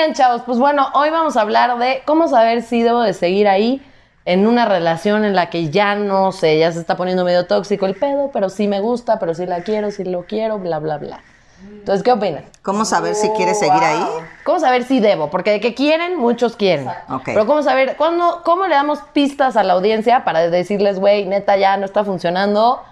bien, 0.00 0.14
chavos. 0.14 0.42
Pues 0.46 0.58
bueno, 0.58 0.88
hoy 0.94 1.10
vamos 1.10 1.36
a 1.36 1.42
hablar 1.42 1.76
de 1.78 2.02
cómo 2.06 2.26
saber 2.26 2.62
si 2.62 2.82
debo 2.82 3.02
de 3.02 3.12
seguir 3.12 3.48
ahí 3.48 3.84
en 4.24 4.46
una 4.46 4.64
relación 4.64 5.24
en 5.24 5.34
la 5.34 5.50
que 5.50 5.68
ya 5.68 5.94
no 5.94 6.32
sé, 6.32 6.58
ya 6.58 6.72
se 6.72 6.80
está 6.80 6.96
poniendo 6.96 7.22
medio 7.24 7.46
tóxico 7.46 7.84
el 7.84 7.94
pedo, 7.94 8.30
pero 8.32 8.48
sí 8.48 8.66
me 8.66 8.80
gusta, 8.80 9.18
pero 9.18 9.34
sí 9.34 9.44
la 9.44 9.62
quiero, 9.62 9.90
sí 9.90 10.04
lo 10.04 10.24
quiero, 10.24 10.58
bla, 10.58 10.78
bla, 10.78 10.96
bla. 10.96 11.20
Entonces, 11.62 12.02
¿qué 12.02 12.12
opinan? 12.12 12.46
¿Cómo 12.62 12.86
saber 12.86 13.14
si 13.14 13.28
quieres 13.30 13.58
seguir 13.58 13.82
ahí? 13.82 14.02
¿Cómo 14.44 14.58
saber 14.58 14.84
si 14.84 15.00
debo? 15.00 15.28
Porque 15.28 15.50
de 15.50 15.60
que 15.60 15.74
quieren, 15.74 16.16
muchos 16.16 16.56
quieren. 16.56 16.88
Pero 17.26 17.46
¿cómo 17.46 17.62
saber? 17.62 17.96
¿cuándo, 17.98 18.40
¿Cómo 18.42 18.66
le 18.66 18.74
damos 18.74 19.00
pistas 19.12 19.56
a 19.56 19.62
la 19.62 19.74
audiencia 19.74 20.24
para 20.24 20.48
decirles, 20.48 20.98
güey, 20.98 21.26
neta, 21.26 21.58
ya 21.58 21.76
no 21.76 21.84
está 21.84 22.04
funcionando? 22.04 22.82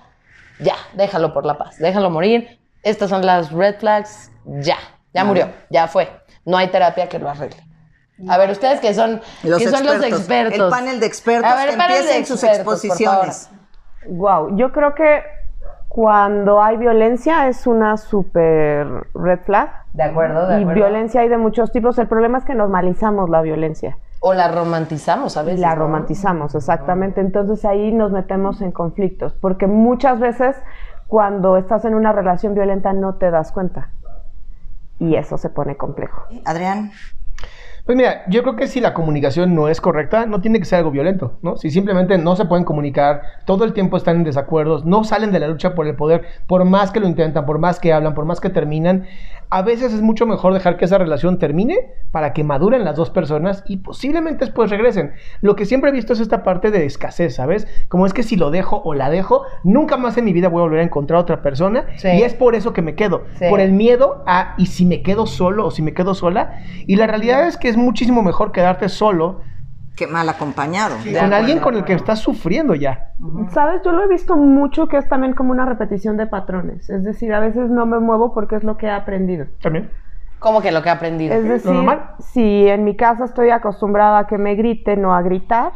Ya, 0.61 0.75
déjalo 0.93 1.33
por 1.33 1.47
la 1.47 1.56
paz, 1.56 1.79
déjalo 1.79 2.11
morir. 2.11 2.59
Estas 2.83 3.09
son 3.09 3.25
las 3.25 3.51
red 3.51 3.77
flags, 3.79 4.31
ya, 4.45 4.77
ya 5.15 5.25
murió, 5.25 5.51
ya 5.70 5.89
fue. 5.89 6.18
No 6.48 6.57
hay 6.57 6.69
terapia 6.69 7.09
que 7.09 7.19
lo 7.19 7.29
arregle. 7.29 7.62
A 8.29 8.37
ver, 8.38 8.51
ustedes 8.51 8.80
que 8.80 8.95
son 8.95 9.20
Los 9.45 9.59
que 9.62 9.69
son 9.69 9.84
los 9.84 9.97
expertos. 9.97 10.19
expertos. 10.20 10.59
El 10.65 10.70
panel 10.70 10.98
de 11.01 11.06
expertos 11.06 11.52
A 11.52 11.55
ver, 11.55 11.70
que 11.70 11.77
panel 11.77 11.93
de 11.93 11.98
empiecen 12.01 12.27
sus 12.27 12.43
expertos, 12.43 12.65
por 12.65 12.73
exposiciones. 12.75 13.51
Wow, 14.09 14.56
yo 14.56 14.73
creo 14.73 14.95
que 14.95 15.23
cuando 15.89 16.62
hay 16.62 16.77
violencia 16.77 17.48
es 17.48 17.66
una 17.66 17.97
super 17.97 18.87
red 19.15 19.41
flag. 19.45 19.70
De 19.92 20.03
acuerdo, 20.03 20.47
de 20.48 20.59
Y 20.59 20.62
acuerdo. 20.62 20.75
violencia 20.75 21.20
hay 21.20 21.29
de 21.29 21.39
muchos 21.39 21.70
tipos. 21.70 21.98
El 21.98 22.09
problema 22.09 22.39
es 22.39 22.45
que 22.45 22.55
normalizamos 22.55 23.28
la 23.30 23.41
violencia 23.42 23.98
O 24.20 24.33
la 24.34 24.48
romantizamos 24.48 25.37
a 25.37 25.42
y 25.42 25.47
veces. 25.47 25.61
la 25.61 25.75
¿no? 25.75 25.83
romantizamos, 25.83 26.55
exactamente. 26.55 27.20
Entonces 27.20 27.65
ahí 27.65 27.92
nos 27.92 28.11
metemos 28.12 28.61
en 28.62 28.73
conflictos, 28.73 29.34
porque 29.34 29.67
muchas 29.67 30.19
veces 30.19 30.56
cuando 31.06 31.56
estás 31.56 31.84
en 31.84 31.95
una 31.95 32.12
relación 32.12 32.55
violenta 32.55 32.92
no 32.92 33.14
te 33.17 33.30
das 33.30 33.53
cuenta. 33.53 33.91
Y 34.99 35.15
eso 35.17 35.39
se 35.39 35.51
pone 35.51 35.77
complejo. 35.77 36.27
Adrián, 36.45 36.93
Pues 37.85 37.97
mira, 37.97 38.25
yo 38.29 38.43
creo 38.43 38.55
que 38.57 38.67
si 38.67 38.81
la 38.81 38.93
comunicación 38.93 39.55
no 39.55 39.69
es 39.69 39.81
correcta, 39.81 40.27
no 40.27 40.43
tiene 40.43 40.59
que 40.59 40.67
ser 40.67 40.79
algo 40.79 40.91
violento, 40.91 41.39
¿no? 41.41 41.57
Si 41.57 41.71
simplemente 41.71 42.19
no 42.19 42.37
se 42.37 42.45
pueden 42.45 42.65
comunicar, 42.67 43.23
todo 43.47 43.65
el 43.65 43.73
tiempo 43.73 43.97
están 43.97 44.17
en 44.17 44.25
desacuerdos, 44.25 44.85
no 44.85 45.05
salen 45.05 45.33
de 45.33 45.41
la 45.41 45.49
lucha 45.49 45.75
por 45.75 45.87
el 45.87 45.97
poder, 45.97 46.27
por 46.47 46.65
más 46.67 46.91
que 46.91 47.01
lo 47.01 47.07
intentan, 47.07 47.47
por 47.47 47.59
más 47.59 47.81
que 47.81 47.95
hablan, 47.95 48.13
por 48.15 48.27
más 48.27 48.41
que 48.41 48.51
terminan, 48.51 49.07
a 49.51 49.63
veces 49.63 49.93
es 49.95 50.03
mucho 50.03 50.27
mejor 50.27 50.53
dejar 50.55 50.77
que 50.77 50.85
esa 50.85 50.99
relación 50.99 51.39
termine 51.39 51.77
para 52.11 52.33
que 52.33 52.45
maduren 52.45 52.85
las 52.85 52.97
dos 52.97 53.11
personas 53.11 53.65
y 53.67 53.79
posiblemente 53.79 54.45
después 54.45 54.71
regresen. 54.71 55.13
Lo 55.41 55.57
que 55.57 55.65
siempre 55.65 55.91
he 55.91 55.93
visto 55.93 56.13
es 56.13 56.21
esta 56.21 56.43
parte 56.43 56.71
de 56.71 56.85
escasez, 56.85 57.35
¿sabes? 57.37 57.67
Como 57.89 58.07
es 58.07 58.13
que 58.13 58.23
si 58.23 58.37
lo 58.37 58.51
dejo 58.51 58.83
o 58.85 58.95
la 58.95 59.11
dejo, 59.11 59.43
nunca 59.65 59.97
más 59.97 60.17
en 60.19 60.25
mi 60.27 60.33
vida 60.33 60.49
voy 60.49 60.61
a 60.61 60.65
volver 60.65 60.81
a 60.81 60.85
encontrar 60.85 61.19
a 61.19 61.23
otra 61.23 61.43
persona 61.43 61.87
Sí. 61.97 62.09
y 62.09 62.23
es 62.23 62.35
por 62.35 62.55
eso 62.55 62.73
que 62.73 62.83
me 62.83 62.95
quedo, 62.95 63.25
Sí. 63.35 63.47
por 63.49 63.61
el 63.61 63.73
miedo 63.73 64.23
a 64.27 64.55
y 64.59 64.67
si 64.67 64.85
me 64.85 65.03
quedo 65.03 65.27
solo 65.27 65.67
o 65.67 65.71
si 65.71 65.83
me 65.83 65.95
quedo 65.95 66.15
sola. 66.15 66.61
Y 66.87 66.97
la 66.97 67.07
realidad 67.07 67.47
es 67.47 67.57
que 67.57 67.69
es 67.69 67.77
muchísimo 67.77 68.23
mejor 68.23 68.53
quedarte 68.53 68.89
solo 68.89 69.41
qué 69.99 70.07
mal 70.07 70.29
acompañado. 70.29 70.97
con 70.97 71.33
alguien 71.33 71.59
con 71.59 71.75
el 71.75 71.85
que 71.85 71.93
estás 71.93 72.21
sufriendo 72.21 72.75
ya. 72.75 73.13
¿Sabes? 73.51 73.83
Yo 73.85 73.93
lo 73.93 74.05
he 74.05 74.09
visto 74.09 74.37
mucho 74.37 74.87
que 74.87 74.97
es 74.97 75.09
también 75.09 75.35
como 75.35 75.51
una 75.51 75.67
repetición 75.67 76.17
de 76.17 76.27
patrones. 76.27 76.89
Es 76.89 77.03
decir, 77.03 77.35
a 77.35 77.41
veces 77.41 77.69
no 77.69 77.85
me 77.85 77.99
muevo 77.99 78.33
porque 78.33 78.57
es 78.57 78.65
lo 78.65 78.77
que 78.77 78.87
he 78.87 78.91
aprendido. 78.91 79.47
También. 79.61 79.91
Como 80.39 80.63
que 80.63 80.71
lo 80.71 80.83
que 80.83 80.89
he 80.89 80.93
aprendido. 80.93 81.35
Es 81.35 81.45
decir, 81.45 81.73
normal. 81.73 82.13
si 82.21 82.69
en 82.69 82.85
mi 82.85 82.97
casa 82.97 83.25
estoy 83.25 83.51
acostumbrada 83.51 84.21
a 84.21 84.27
que 84.29 84.39
me 84.39 84.55
griten 84.55 85.05
o 85.05 85.13
a 85.13 85.21
gritar, 85.21 85.73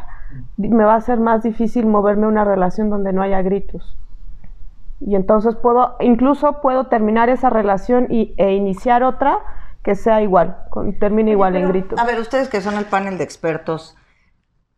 me 0.56 0.84
va 0.84 0.94
a 0.94 1.00
ser 1.00 1.18
más 1.18 1.42
difícil 1.42 1.86
moverme 1.86 2.26
a 2.26 2.28
una 2.28 2.44
relación 2.44 2.88
donde 2.88 3.12
no 3.12 3.22
haya 3.22 3.42
gritos. 3.42 3.98
Y 5.00 5.16
entonces 5.16 5.56
puedo, 5.56 5.96
incluso 5.98 6.60
puedo 6.60 6.86
terminar 6.86 7.28
esa 7.28 7.50
relación 7.50 8.06
y, 8.08 8.34
e 8.36 8.52
iniciar 8.52 9.02
otra 9.02 9.40
que 9.82 9.96
sea 9.96 10.22
igual, 10.22 10.58
con, 10.70 10.96
termine 11.00 11.32
igual 11.32 11.56
en 11.56 11.68
gritos. 11.68 11.98
A 11.98 12.04
ver, 12.04 12.20
ustedes 12.20 12.48
que 12.48 12.60
son 12.60 12.76
el 12.76 12.84
panel 12.84 13.18
de 13.18 13.24
expertos, 13.24 13.96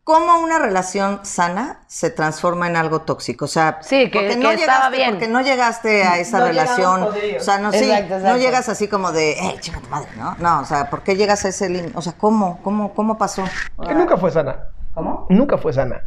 ¿cómo 0.05 0.39
una 0.39 0.59
relación 0.59 1.19
sana 1.23 1.79
se 1.87 2.09
transforma 2.11 2.67
en 2.67 2.77
algo 2.77 3.01
tóxico? 3.01 3.45
O 3.45 3.47
sea, 3.49 3.79
Sí, 3.81 4.09
que- 4.09 4.19
porque 4.19 4.29
que 4.29 4.35
no 4.37 4.53
llegaste, 4.53 4.95
bien. 4.95 5.09
porque 5.09 5.27
no 5.27 5.41
llegaste 5.41 6.03
a 6.03 6.19
esa 6.19 6.39
No 6.39 6.45
relación. 6.45 7.03
O 7.03 7.11
sea, 7.39 7.57
no, 7.57 7.71
sí, 7.73 7.91
Exacto, 7.91 8.19
no 8.19 8.37
llegas 8.37 8.69
así 8.69 8.87
como 8.87 9.11
de, 9.11 9.31
eh, 9.31 9.55
chinga 9.59 9.81
tu 9.81 9.89
madre, 9.89 10.07
¿no? 10.17 10.35
No, 10.39 10.61
o 10.61 10.65
sea, 10.65 10.89
¿por 10.89 11.01
qué 11.01 11.15
llegas 11.17 11.43
a 11.43 11.49
ese 11.49 11.67
límite? 11.69 11.91
O 11.97 12.01
sea, 12.01 12.13
¿cómo? 12.13 12.59
¿Cómo, 12.63 12.93
cómo 12.93 13.17
pasó? 13.17 13.43
Que 13.85 13.93
nunca 13.95 14.15
fue 14.15 14.31
sana. 14.31 14.69
¿Cómo? 14.93 15.25
Nunca 15.29 15.57
fue 15.57 15.73
sana. 15.73 16.03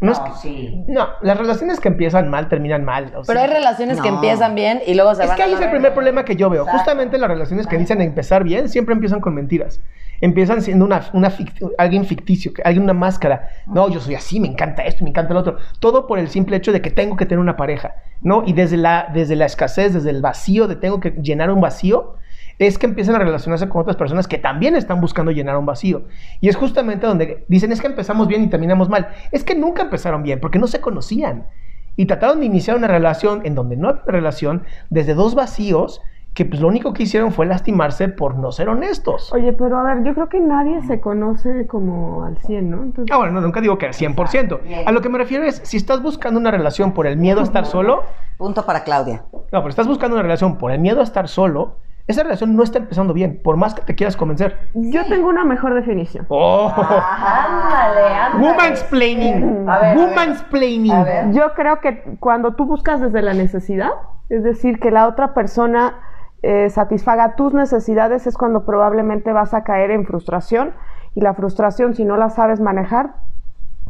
No, 0.00 0.12
es 0.12 0.18
que- 0.20 0.32
sí. 0.40 0.84
no, 0.86 1.08
las 1.22 1.36
relaciones 1.38 1.80
que 1.80 1.88
empiezan 1.88 2.28
mal 2.28 2.48
terminan 2.48 2.84
mal. 2.84 3.06
o 3.16 3.22
Pero 3.26 3.40
sea. 3.40 3.42
hay 3.42 3.48
relaciones 3.54 4.00
que 4.00 4.08
empiezan 4.08 4.54
bien 4.54 4.80
y 4.86 4.94
luego 4.94 5.14
se 5.14 5.22
Es 5.22 5.28
van 5.28 5.36
que 5.36 5.42
a 5.42 5.46
ahí 5.46 5.54
es 5.54 5.60
el 5.60 5.70
primer 5.70 5.92
problema 5.92 6.24
que 6.24 6.36
yo 6.36 6.50
veo. 6.50 6.66
Justamente 6.66 7.18
las 7.18 7.28
relaciones 7.28 7.66
que 7.66 7.78
dicen 7.78 8.00
empezar 8.00 8.44
bien 8.44 8.68
siempre 8.68 8.94
empiezan 8.94 9.20
con 9.20 9.34
mentiras. 9.34 9.80
Empiezan 10.24 10.62
siendo 10.62 10.86
una, 10.86 11.02
una 11.12 11.30
alguien 11.76 12.06
ficticio, 12.06 12.50
alguien 12.64 12.84
una 12.84 12.94
máscara. 12.94 13.50
No, 13.66 13.90
yo 13.90 14.00
soy 14.00 14.14
así, 14.14 14.40
me 14.40 14.48
encanta 14.48 14.82
esto, 14.82 15.04
me 15.04 15.10
encanta 15.10 15.34
lo 15.34 15.40
otro. 15.40 15.58
Todo 15.80 16.06
por 16.06 16.18
el 16.18 16.28
simple 16.28 16.56
hecho 16.56 16.72
de 16.72 16.80
que 16.80 16.90
tengo 16.90 17.14
que 17.14 17.26
tener 17.26 17.40
una 17.40 17.58
pareja, 17.58 17.96
¿no? 18.22 18.42
Y 18.46 18.54
desde 18.54 18.78
la, 18.78 19.10
desde 19.12 19.36
la 19.36 19.44
escasez, 19.44 19.92
desde 19.92 20.08
el 20.08 20.22
vacío 20.22 20.66
de 20.66 20.76
tengo 20.76 20.98
que 20.98 21.10
llenar 21.10 21.50
un 21.50 21.60
vacío, 21.60 22.16
es 22.58 22.78
que 22.78 22.86
empiezan 22.86 23.16
a 23.16 23.18
relacionarse 23.18 23.68
con 23.68 23.82
otras 23.82 23.96
personas 23.96 24.26
que 24.26 24.38
también 24.38 24.76
están 24.76 24.98
buscando 24.98 25.30
llenar 25.30 25.58
un 25.58 25.66
vacío. 25.66 26.04
Y 26.40 26.48
es 26.48 26.56
justamente 26.56 27.06
donde 27.06 27.44
dicen, 27.48 27.70
es 27.70 27.82
que 27.82 27.88
empezamos 27.88 28.26
bien 28.26 28.42
y 28.44 28.48
terminamos 28.48 28.88
mal. 28.88 29.08
Es 29.30 29.44
que 29.44 29.54
nunca 29.54 29.82
empezaron 29.82 30.22
bien, 30.22 30.40
porque 30.40 30.58
no 30.58 30.68
se 30.68 30.80
conocían. 30.80 31.48
Y 31.96 32.06
trataron 32.06 32.40
de 32.40 32.46
iniciar 32.46 32.78
una 32.78 32.88
relación 32.88 33.42
en 33.44 33.54
donde 33.54 33.76
no 33.76 33.90
había 33.90 34.04
relación, 34.06 34.62
desde 34.88 35.12
dos 35.12 35.34
vacíos, 35.34 36.00
que 36.34 36.44
pues 36.44 36.60
lo 36.60 36.66
único 36.68 36.92
que 36.92 37.04
hicieron 37.04 37.30
fue 37.30 37.46
lastimarse 37.46 38.08
por 38.08 38.34
no 38.36 38.50
ser 38.50 38.68
honestos. 38.68 39.32
Oye, 39.32 39.52
pero 39.52 39.78
a 39.78 39.82
ver, 39.84 40.02
yo 40.04 40.14
creo 40.14 40.28
que 40.28 40.40
nadie 40.40 40.82
se 40.82 41.00
conoce 41.00 41.66
como 41.68 42.24
al 42.24 42.36
100, 42.38 42.70
¿no? 42.70 42.82
Entonces, 42.82 43.14
Ah, 43.14 43.18
bueno, 43.18 43.32
no, 43.34 43.40
nunca 43.40 43.60
digo 43.60 43.78
que 43.78 43.86
al 43.86 43.92
100%. 43.92 44.58
A 44.84 44.90
lo 44.92 45.00
que 45.00 45.08
me 45.08 45.18
refiero 45.18 45.44
es, 45.44 45.60
si 45.64 45.76
estás 45.76 46.02
buscando 46.02 46.40
una 46.40 46.50
relación 46.50 46.92
por 46.92 47.06
el 47.06 47.16
miedo 47.16 47.40
a 47.40 47.44
estar 47.44 47.66
solo, 47.66 48.02
Punto 48.36 48.66
para 48.66 48.82
Claudia. 48.82 49.22
no, 49.32 49.42
pero 49.52 49.68
estás 49.68 49.86
buscando 49.86 50.16
una 50.16 50.22
relación 50.24 50.58
por 50.58 50.72
el 50.72 50.80
miedo 50.80 50.98
a 51.00 51.04
estar 51.04 51.28
solo, 51.28 51.76
esa 52.08 52.24
relación 52.24 52.56
no 52.56 52.64
está 52.64 52.78
empezando 52.80 53.14
bien, 53.14 53.40
por 53.42 53.56
más 53.56 53.72
que 53.74 53.82
te 53.82 53.94
quieras 53.94 54.16
convencer. 54.16 54.58
yo 54.74 55.04
tengo 55.06 55.28
una 55.28 55.44
mejor 55.44 55.72
definición. 55.72 56.26
Oh, 56.28 56.68
Ándale, 56.76 58.08
ándale. 58.14 58.44
womansplaining. 58.44 59.68
A 59.68 59.78
ver, 59.78 59.84
a 59.86 59.94
ver. 59.94 59.98
Womansplaining. 59.98 60.92
A 60.92 61.04
ver. 61.04 61.32
Yo 61.32 61.54
creo 61.54 61.80
que 61.80 62.16
cuando 62.20 62.54
tú 62.54 62.66
buscas 62.66 63.00
desde 63.00 63.22
la 63.22 63.34
necesidad, 63.34 63.90
es 64.28 64.42
decir, 64.42 64.80
que 64.80 64.90
la 64.90 65.06
otra 65.06 65.32
persona 65.34 65.94
eh, 66.44 66.70
satisfaga 66.70 67.36
tus 67.36 67.54
necesidades, 67.54 68.26
es 68.26 68.36
cuando 68.36 68.64
probablemente 68.64 69.32
vas 69.32 69.54
a 69.54 69.64
caer 69.64 69.90
en 69.90 70.04
frustración. 70.04 70.74
Y 71.14 71.20
la 71.20 71.34
frustración, 71.34 71.94
si 71.94 72.04
no 72.04 72.16
la 72.16 72.28
sabes 72.30 72.60
manejar, 72.60 73.14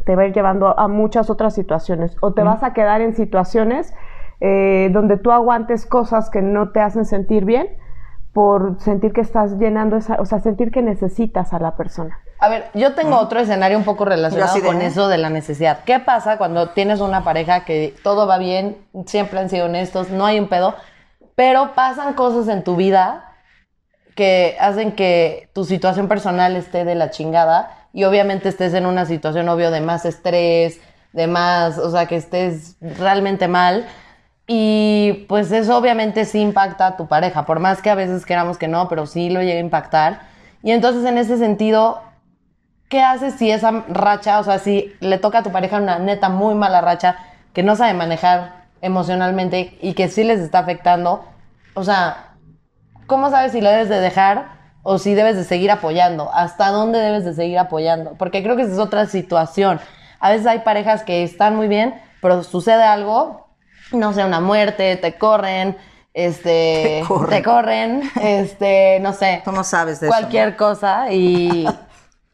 te 0.05 0.15
va 0.15 0.23
a 0.23 0.25
ir 0.27 0.33
llevando 0.33 0.77
a 0.79 0.87
muchas 0.87 1.29
otras 1.29 1.53
situaciones. 1.53 2.15
O 2.21 2.33
te 2.33 2.43
vas 2.43 2.63
a 2.63 2.73
quedar 2.73 3.01
en 3.01 3.15
situaciones 3.15 3.93
eh, 4.39 4.89
donde 4.93 5.17
tú 5.17 5.31
aguantes 5.31 5.85
cosas 5.85 6.29
que 6.29 6.41
no 6.41 6.69
te 6.69 6.79
hacen 6.79 7.05
sentir 7.05 7.45
bien 7.45 7.67
por 8.33 8.79
sentir 8.79 9.13
que 9.13 9.21
estás 9.21 9.57
llenando 9.57 9.95
esa, 9.95 10.15
o 10.19 10.25
sea, 10.25 10.39
sentir 10.39 10.71
que 10.71 10.81
necesitas 10.81 11.53
a 11.53 11.59
la 11.59 11.75
persona. 11.77 12.19
A 12.39 12.49
ver, 12.49 12.65
yo 12.73 12.93
tengo 12.93 13.17
otro 13.17 13.39
escenario 13.39 13.77
un 13.77 13.85
poco 13.85 14.03
relacionado 14.03 14.53
de, 14.53 14.61
con 14.61 14.81
¿eh? 14.81 14.87
eso 14.87 15.07
de 15.07 15.17
la 15.17 15.29
necesidad. 15.29 15.79
¿Qué 15.85 15.99
pasa 15.99 16.37
cuando 16.37 16.69
tienes 16.71 16.99
una 16.99 17.23
pareja 17.23 17.63
que 17.63 17.95
todo 18.03 18.27
va 18.27 18.37
bien, 18.37 18.77
siempre 19.05 19.39
han 19.39 19.49
sido 19.49 19.65
honestos, 19.65 20.11
no 20.11 20.25
hay 20.25 20.37
un 20.37 20.49
pedo, 20.49 20.75
pero 21.35 21.73
pasan 21.75 22.13
cosas 22.13 22.47
en 22.47 22.63
tu 22.63 22.75
vida 22.75 23.33
que 24.15 24.55
hacen 24.59 24.93
que 24.93 25.49
tu 25.53 25.65
situación 25.65 26.07
personal 26.07 26.55
esté 26.55 26.85
de 26.85 26.95
la 26.95 27.11
chingada 27.11 27.87
y 27.93 28.05
obviamente 28.05 28.49
estés 28.49 28.73
en 28.73 28.85
una 28.85 29.05
situación 29.05 29.47
obvio 29.49 29.71
de 29.71 29.81
más 29.81 30.05
estrés, 30.05 30.79
de 31.13 31.27
más, 31.27 31.77
o 31.77 31.91
sea, 31.91 32.07
que 32.07 32.15
estés 32.15 32.77
realmente 32.81 33.47
mal 33.47 33.85
y 34.47 35.25
pues 35.27 35.51
eso 35.51 35.77
obviamente 35.77 36.25
sí 36.25 36.39
impacta 36.39 36.87
a 36.87 36.97
tu 36.97 37.07
pareja, 37.07 37.45
por 37.45 37.59
más 37.59 37.81
que 37.81 37.89
a 37.89 37.95
veces 37.95 38.25
queramos 38.25 38.57
que 38.57 38.67
no, 38.67 38.87
pero 38.87 39.07
sí 39.07 39.29
lo 39.29 39.41
llega 39.41 39.57
a 39.57 39.59
impactar. 39.59 40.21
Y 40.61 40.71
entonces 40.71 41.05
en 41.05 41.17
ese 41.17 41.37
sentido, 41.37 42.01
¿qué 42.89 43.01
haces 43.01 43.35
si 43.35 43.49
esa 43.51 43.85
racha, 43.87 44.39
o 44.39 44.43
sea, 44.43 44.59
si 44.59 44.93
le 44.99 45.17
toca 45.17 45.39
a 45.39 45.43
tu 45.43 45.51
pareja 45.51 45.77
una 45.77 45.99
neta 45.99 46.29
muy 46.29 46.55
mala 46.55 46.81
racha 46.81 47.17
que 47.53 47.63
no 47.63 47.75
sabe 47.75 47.93
manejar 47.93 48.65
emocionalmente 48.81 49.77
y 49.81 49.93
que 49.93 50.09
sí 50.09 50.23
les 50.23 50.39
está 50.39 50.59
afectando? 50.59 51.25
O 51.75 51.83
sea, 51.83 52.33
¿cómo 53.07 53.29
sabes 53.29 53.51
si 53.51 53.61
lo 53.61 53.69
debes 53.69 53.89
de 53.89 53.99
dejar 53.99 54.47
o 54.83 54.97
si 54.97 55.13
debes 55.13 55.35
de 55.35 55.43
seguir 55.43 55.71
apoyando? 55.71 56.31
¿Hasta 56.33 56.69
dónde 56.69 56.99
debes 56.99 57.25
de 57.25 57.33
seguir 57.33 57.57
apoyando? 57.59 58.13
Porque 58.17 58.41
creo 58.43 58.55
que 58.55 58.63
esa 58.63 58.73
es 58.73 58.79
otra 58.79 59.05
situación. 59.05 59.79
A 60.19 60.29
veces 60.31 60.47
hay 60.47 60.59
parejas 60.59 61.03
que 61.03 61.23
están 61.23 61.55
muy 61.55 61.67
bien, 61.67 62.01
pero 62.21 62.43
sucede 62.43 62.83
algo, 62.83 63.47
no 63.91 64.13
sé, 64.13 64.23
una 64.25 64.39
muerte, 64.39 64.95
te 64.95 65.17
corren, 65.17 65.77
este, 66.13 67.01
Te 67.01 67.05
corren. 67.07 67.29
te 67.29 67.43
corren, 67.43 68.01
este, 68.21 68.99
no 69.01 69.11
sé, 69.13 69.41
Tú 69.43 69.51
no 69.51 69.63
sabes 69.63 69.99
de 69.99 70.07
eso. 70.07 70.15
cualquier 70.15 70.55
cosa 70.55 71.11
y, 71.11 71.67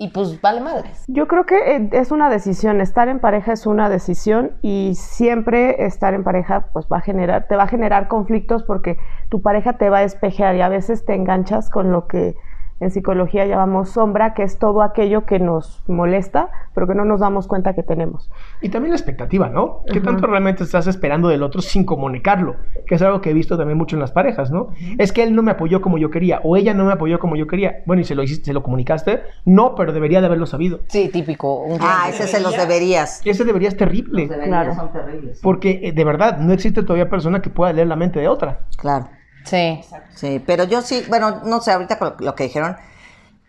y 0.02 0.08
pues 0.08 0.42
vale 0.42 0.62
madres. 0.62 1.04
Yo 1.08 1.28
creo 1.28 1.46
que 1.46 1.76
eh, 1.76 1.90
es 1.92 2.10
una 2.10 2.28
decisión, 2.28 2.82
estar 2.82 3.08
en 3.08 3.20
pareja 3.20 3.54
es 3.54 3.68
una 3.68 3.88
decisión 3.88 4.54
y 4.64 4.96
siempre 4.96 5.86
estar 5.86 6.16
en 6.16 6.24
pareja 6.24 6.70
pues 6.74 6.88
va 6.92 6.98
a 6.98 7.02
generar, 7.02 7.46
te 7.48 7.56
va 7.56 7.64
a 7.64 7.68
generar 7.68 8.08
conflictos 8.08 8.64
porque 8.64 8.98
tu 9.30 9.44
pareja 9.44 9.78
te 9.78 9.92
va 9.92 10.00
a 10.00 10.04
espejear 10.04 10.56
y 10.56 10.62
a 10.62 10.70
veces 10.70 11.06
te 11.06 11.14
enganchas 11.14 11.70
con 11.70 11.92
lo 11.92 12.08
que 12.08 12.36
En 12.82 12.90
psicología 12.90 13.46
llamamos 13.46 13.90
sombra, 13.92 14.34
que 14.34 14.42
es 14.42 14.58
todo 14.58 14.82
aquello 14.82 15.24
que 15.26 15.38
nos 15.38 15.84
molesta, 15.88 16.50
pero 16.74 16.88
que 16.88 16.96
no 16.96 17.06
nos 17.06 17.20
damos 17.20 17.48
cuenta 17.48 17.76
que 17.76 17.84
tenemos. 17.84 18.32
Y 18.60 18.70
también 18.70 18.90
la 18.90 18.96
expectativa, 18.98 19.50
¿no? 19.50 19.84
¿Qué 19.86 20.02
tanto 20.02 20.26
realmente 20.26 20.64
estás 20.64 20.88
esperando 20.88 21.28
del 21.28 21.44
otro 21.44 21.62
sin 21.62 21.86
comunicarlo? 21.86 22.56
Que 22.88 22.96
es 22.96 23.02
algo 23.04 23.22
que 23.22 23.30
he 23.30 23.34
visto 23.36 23.56
también 23.56 23.78
mucho 23.78 23.96
en 23.96 24.00
las 24.00 24.12
parejas, 24.12 24.50
¿no? 24.50 24.70
Es 24.98 25.14
que 25.14 25.22
él 25.22 25.36
no 25.36 25.44
me 25.44 25.52
apoyó 25.52 25.80
como 25.80 26.00
yo 26.00 26.10
quería 26.10 26.42
o 26.44 26.58
ella 26.58 26.74
no 26.74 26.86
me 26.86 26.94
apoyó 26.94 27.20
como 27.20 27.36
yo 27.36 27.46
quería. 27.46 27.84
Bueno, 27.86 28.02
¿y 28.02 28.04
se 28.04 28.16
lo 28.16 28.24
hiciste, 28.24 28.46
se 28.46 28.54
lo 28.54 28.64
comunicaste? 28.64 29.22
No, 29.46 29.76
pero 29.76 29.94
debería 29.94 30.20
de 30.20 30.26
haberlo 30.26 30.48
sabido. 30.48 30.80
Sí, 30.88 31.08
típico. 31.14 31.60
un 31.62 31.78
Ah, 31.82 32.08
ese 32.10 32.26
se 32.26 32.42
los 32.42 32.58
deberías. 32.58 33.22
Ese 33.24 33.46
debería 33.46 33.68
es 33.70 33.78
terrible. 33.78 34.22
Los 34.24 34.30
deberías 34.32 34.48
Claro. 34.64 34.74
son 34.76 34.92
terribles. 34.92 35.40
Porque 35.44 35.82
eh, 35.84 35.92
de 35.92 36.04
verdad 36.04 36.40
no 36.40 36.52
existe 36.52 36.82
todavía 36.82 37.10
persona 37.12 37.44
que 37.44 37.52
pueda 37.52 37.72
leer 37.74 37.88
la 37.88 37.96
mente 37.96 38.20
de 38.20 38.28
otra. 38.28 38.62
Claro. 38.76 39.08
Sí. 39.46 39.82
Sí, 40.16 40.44
pero 40.46 40.64
yo 40.64 40.82
sí, 40.82 41.04
bueno, 41.10 41.42
no 41.46 41.62
sé, 41.62 41.72
ahorita 41.72 41.98
con 41.98 42.16
lo 42.20 42.36
que 42.36 42.44
dijeron, 42.44 42.78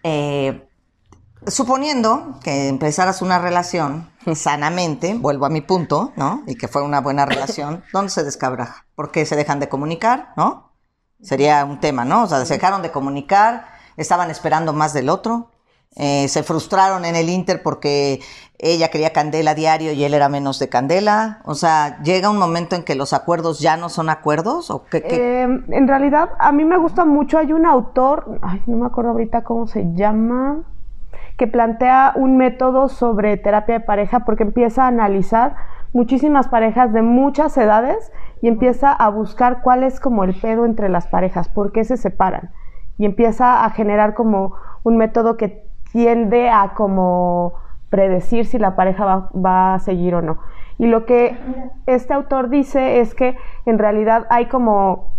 eh, 0.03 0.69
suponiendo 1.47 2.39
que 2.43 2.69
empezaras 2.69 3.23
una 3.23 3.39
relación 3.39 4.11
sanamente, 4.35 5.15
vuelvo 5.15 5.47
a 5.47 5.51
mi 5.51 5.61
punto, 5.61 6.13
¿no? 6.17 6.43
Y 6.47 6.57
que 6.57 6.69
fue 6.69 6.83
una 6.83 7.01
buena 7.01 7.27
relación, 7.27 7.85
¿dónde 7.93 8.11
se 8.11 8.25
descabraja? 8.25 8.87
¿Por 8.95 9.11
qué 9.11 9.27
se 9.27 9.37
dejan 9.37 9.61
de 9.61 9.69
comunicar, 9.69 10.33
no? 10.37 10.73
Sería 11.21 11.65
un 11.65 11.79
tema, 11.79 12.05
¿no? 12.05 12.25
O 12.25 12.27
sea, 12.27 12.45
se 12.45 12.55
dejaron 12.55 12.83
de 12.83 12.91
comunicar, 12.91 13.67
estaban 13.97 14.31
esperando 14.31 14.73
más 14.73 14.93
del 14.93 15.09
otro, 15.09 15.52
eh, 15.97 16.27
se 16.29 16.43
frustraron 16.43 17.05
en 17.05 17.17
el 17.17 17.29
Inter 17.29 17.63
porque 17.63 18.21
ella 18.59 18.89
quería 18.89 19.13
candela 19.13 19.55
diario 19.55 19.93
y 19.93 20.05
él 20.05 20.15
era 20.15 20.29
menos 20.29 20.59
de 20.59 20.69
candela. 20.69 21.41
O 21.45 21.55
sea, 21.55 22.01
llega 22.03 22.31
un 22.31 22.39
momento 22.39 22.77
en 22.77 22.85
que 22.85 22.95
los 22.95 23.13
acuerdos 23.13 23.61
ya 23.61 23.77
no 23.77 23.89
son 23.89 24.09
acuerdos 24.09 24.71
o 24.71 24.85
qué? 24.85 25.03
Eh, 25.05 25.43
en 25.43 25.89
realidad, 25.89 26.31
a 26.39 26.53
mí 26.53 26.65
me 26.65 26.79
gusta 26.79 27.05
mucho, 27.05 27.39
hay 27.39 27.53
un 27.53 27.67
autor, 27.67 28.39
ay, 28.41 28.63
no 28.67 28.77
me 28.77 28.87
acuerdo 28.87 29.11
ahorita 29.11 29.43
cómo 29.43 29.67
se 29.67 29.93
llama, 29.95 30.63
que 31.37 31.47
plantea 31.47 32.13
un 32.15 32.37
método 32.37 32.89
sobre 32.89 33.37
terapia 33.37 33.81
de 33.81 33.85
pareja 33.85 34.21
porque 34.21 34.45
empieza 34.45 34.85
a 34.85 34.89
analizar 34.89 35.57
muchísimas 35.93 36.49
parejas 36.49 36.93
de 36.93 37.03
muchas 37.03 37.57
edades 37.59 38.13
y 38.41 38.49
empieza 38.49 38.93
a 38.93 39.09
buscar 39.11 39.61
cuál 39.63 39.83
es 39.83 40.01
como 40.01 40.25
el 40.25 40.35
pedo 40.41 40.65
entre 40.65 40.89
las 40.89 41.07
parejas, 41.07 41.49
por 41.49 41.73
qué 41.73 41.85
se 41.85 41.97
separan. 41.97 42.51
Y 42.97 43.05
empieza 43.07 43.65
a 43.65 43.71
generar 43.71 44.15
como 44.15 44.55
un 44.85 44.97
método 44.97 45.37
que 45.37 45.72
tiende 45.93 46.49
a 46.51 46.75
como 46.75 47.55
predecir 47.91 48.47
si 48.47 48.59
la 48.59 48.75
pareja 48.75 49.05
va, 49.05 49.31
va 49.35 49.75
a 49.75 49.79
seguir 49.79 50.15
o 50.15 50.23
no. 50.23 50.39
Y 50.79 50.87
lo 50.87 51.05
que 51.05 51.37
este 51.87 52.15
autor 52.15 52.49
dice 52.49 53.01
es 53.01 53.15
que 53.15 53.37
en 53.67 53.79
realidad 53.79 54.27
hay 54.31 54.47
como 54.47 55.13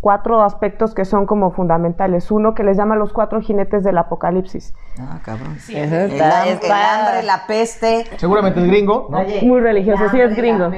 cuatro 0.00 0.42
aspectos 0.42 0.94
que 0.94 1.04
son 1.04 1.26
como 1.26 1.50
fundamentales. 1.50 2.30
Uno 2.30 2.54
que 2.54 2.62
les 2.62 2.76
llama 2.76 2.96
los 2.96 3.12
cuatro 3.12 3.40
jinetes 3.40 3.82
del 3.84 3.98
apocalipsis. 3.98 4.74
Ah, 5.00 5.18
cabrón. 5.24 5.56
Eso 5.56 5.72
El, 5.74 6.12
el 6.12 6.20
hambre, 6.22 7.22
la 7.24 7.46
peste. 7.46 8.04
Seguramente 8.16 8.60
es 8.60 8.66
gringo, 8.66 9.08
¿no? 9.10 9.22
Muy 9.42 9.60
religioso, 9.60 10.08
sí 10.10 10.20
es 10.20 10.36
gringo. 10.36 10.64
A 10.64 10.68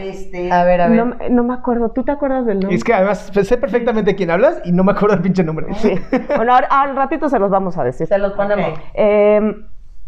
ver, 0.65 0.81
a 0.81 0.89
ver. 0.89 0.91
No, 1.07 1.17
no 1.31 1.43
me 1.45 1.55
acuerdo, 1.55 1.91
¿tú 1.91 2.03
te 2.05 2.13
acuerdas 2.13 2.47
del 2.47 2.61
nombre? 2.61 2.77
Es 2.77 2.85
que 2.85 2.95
además 2.95 3.31
sé 3.33 3.57
perfectamente 3.57 4.15
quién 4.15 4.31
hablas 4.31 4.61
y 4.65 4.73
no 4.73 4.85
me 4.85 4.93
acuerdo 4.93 5.15
el 5.17 5.23
pinche 5.23 5.43
nombre. 5.45 5.67
Sí. 5.75 5.95
Bueno, 6.37 6.55
ahora- 6.55 6.69
al 6.71 6.97
ratito 6.97 7.29
se 7.29 7.39
los 7.39 7.51
vamos 7.51 7.77
a 7.79 7.85
decir. 7.85 8.07
Se 8.07 8.19
los 8.19 8.33
ponemos. 8.33 8.79
Eh, 8.95 9.41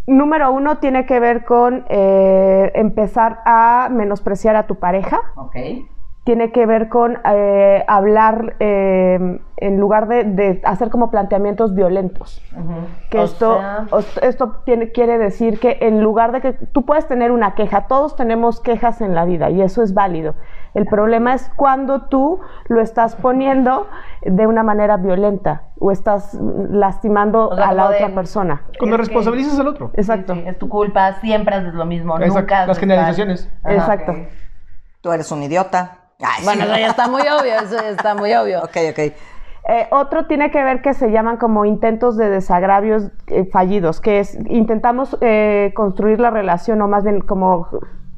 número 0.07 0.51
uno 0.53 0.79
tiene 0.79 1.07
que 1.07 1.21
ver 1.21 1.45
con 1.45 1.85
eh, 1.89 2.73
empezar 2.75 3.41
a 3.45 3.89
menospreciar 3.91 4.57
a 4.57 4.67
tu 4.67 4.77
pareja. 4.77 5.21
Ok. 5.37 5.57
Tiene 6.25 6.53
que 6.53 6.67
ver 6.67 6.89
con 6.89 7.19
eh, 7.25 7.85
hablar 7.89 8.55
eh, 8.61 9.41
en 9.57 9.81
lugar 9.81 10.07
de, 10.07 10.23
de 10.23 10.61
hacer 10.65 10.89
como 10.89 11.11
planteamientos 11.11 11.75
violentos. 11.75 12.41
Que 13.11 13.19
O 13.19 13.25
esto, 13.25 13.59
sea- 13.59 13.87
esto 14.23 14.63
tiene, 14.65 14.93
quiere 14.93 15.19
decir 15.19 15.59
que 15.59 15.79
en 15.81 16.01
lugar 16.01 16.31
de 16.31 16.41
que 16.41 16.53
tú 16.53 16.85
puedes 16.85 17.09
tener 17.09 17.33
una 17.33 17.57
queja, 17.57 17.89
todos 17.89 18.15
tenemos 18.15 18.61
quejas 18.61 19.01
en 19.01 19.17
la 19.17 19.25
vida 19.25 19.51
y 19.51 19.63
eso 19.63 19.83
es 19.83 19.95
válido. 19.95 20.35
El 20.75 20.87
problema 20.87 21.35
es 21.35 21.51
cuando 21.57 22.03
tú 22.03 22.39
lo 22.69 22.81
estás 22.81 23.17
poniendo 23.17 23.89
de 24.23 24.47
una 24.47 24.63
manera 24.63 24.99
violenta 24.99 25.65
o 25.81 25.91
estás 25.91 26.39
lastimando 26.71 27.49
O 27.49 27.57
sea, 27.57 27.69
a 27.71 27.75
la 27.75 27.89
de- 27.91 27.97
otra 27.97 28.15
persona. 28.15 28.63
Cuando 28.79 28.97
que- 28.97 29.03
responsabilizas 29.03 29.59
al 29.59 29.67
otro. 29.67 29.91
Exacto. 29.95 30.35
Sí, 30.35 30.45
es 30.47 30.57
tu 30.57 30.69
culpa, 30.69 31.15
siempre 31.15 31.57
haces 31.57 31.75
lo 31.75 31.85
mismo, 31.85 32.17
Exacto, 32.19 32.39
nunca 32.41 32.67
las 32.67 32.79
generalizaciones. 32.79 33.51
Ajá. 33.65 33.75
Exacto. 33.75 34.15
Tú 35.01 35.11
eres 35.11 35.31
un 35.33 35.43
idiota. 35.43 35.99
Ay. 36.21 36.45
Bueno, 36.45 36.65
eso 36.65 36.77
ya 36.77 36.87
está 36.89 37.09
muy 37.09 37.23
obvio, 37.23 37.55
eso 37.63 37.77
ya 37.77 37.89
está 37.91 38.15
muy 38.15 38.33
obvio. 38.35 38.61
Ok, 38.63 38.77
ok. 38.91 38.99
Eh, 39.69 39.87
otro 39.93 40.27
tiene 40.27 40.51
que 40.51 40.63
ver 40.63 40.83
que 40.83 40.93
se 40.93 41.11
llaman 41.13 41.37
como 41.37 41.65
intentos 41.65 42.17
de 42.17 42.29
desagravios 42.29 43.11
eh, 43.29 43.45
fallidos, 43.45 44.01
que 44.01 44.19
es 44.19 44.37
intentamos 44.49 45.17
eh, 45.21 45.73
construir 45.77 46.19
la 46.19 46.31
relación 46.31 46.83
o 46.83 46.89
más 46.89 47.05
bien 47.05 47.21
como 47.21 47.69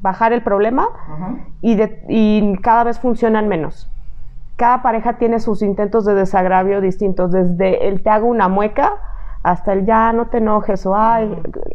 bajar 0.00 0.32
el 0.32 0.42
problema 0.42 0.88
y, 1.60 1.74
de- 1.76 2.02
y 2.08 2.56
cada 2.62 2.84
vez 2.84 2.98
funcionan 2.98 3.48
menos. 3.48 3.90
Cada 4.56 4.82
pareja 4.82 5.18
tiene 5.18 5.38
sus 5.40 5.60
intentos 5.62 6.04
de 6.06 6.14
desagravio 6.14 6.80
distintos, 6.80 7.32
desde 7.32 7.88
el 7.88 8.02
te 8.02 8.08
hago 8.10 8.26
una 8.26 8.48
mueca 8.48 8.94
hasta 9.44 9.74
el 9.74 9.84
ya 9.84 10.10
no 10.14 10.26
te 10.26 10.38
enojes 10.38 10.84
o 10.86 10.96
ay. 10.96 11.30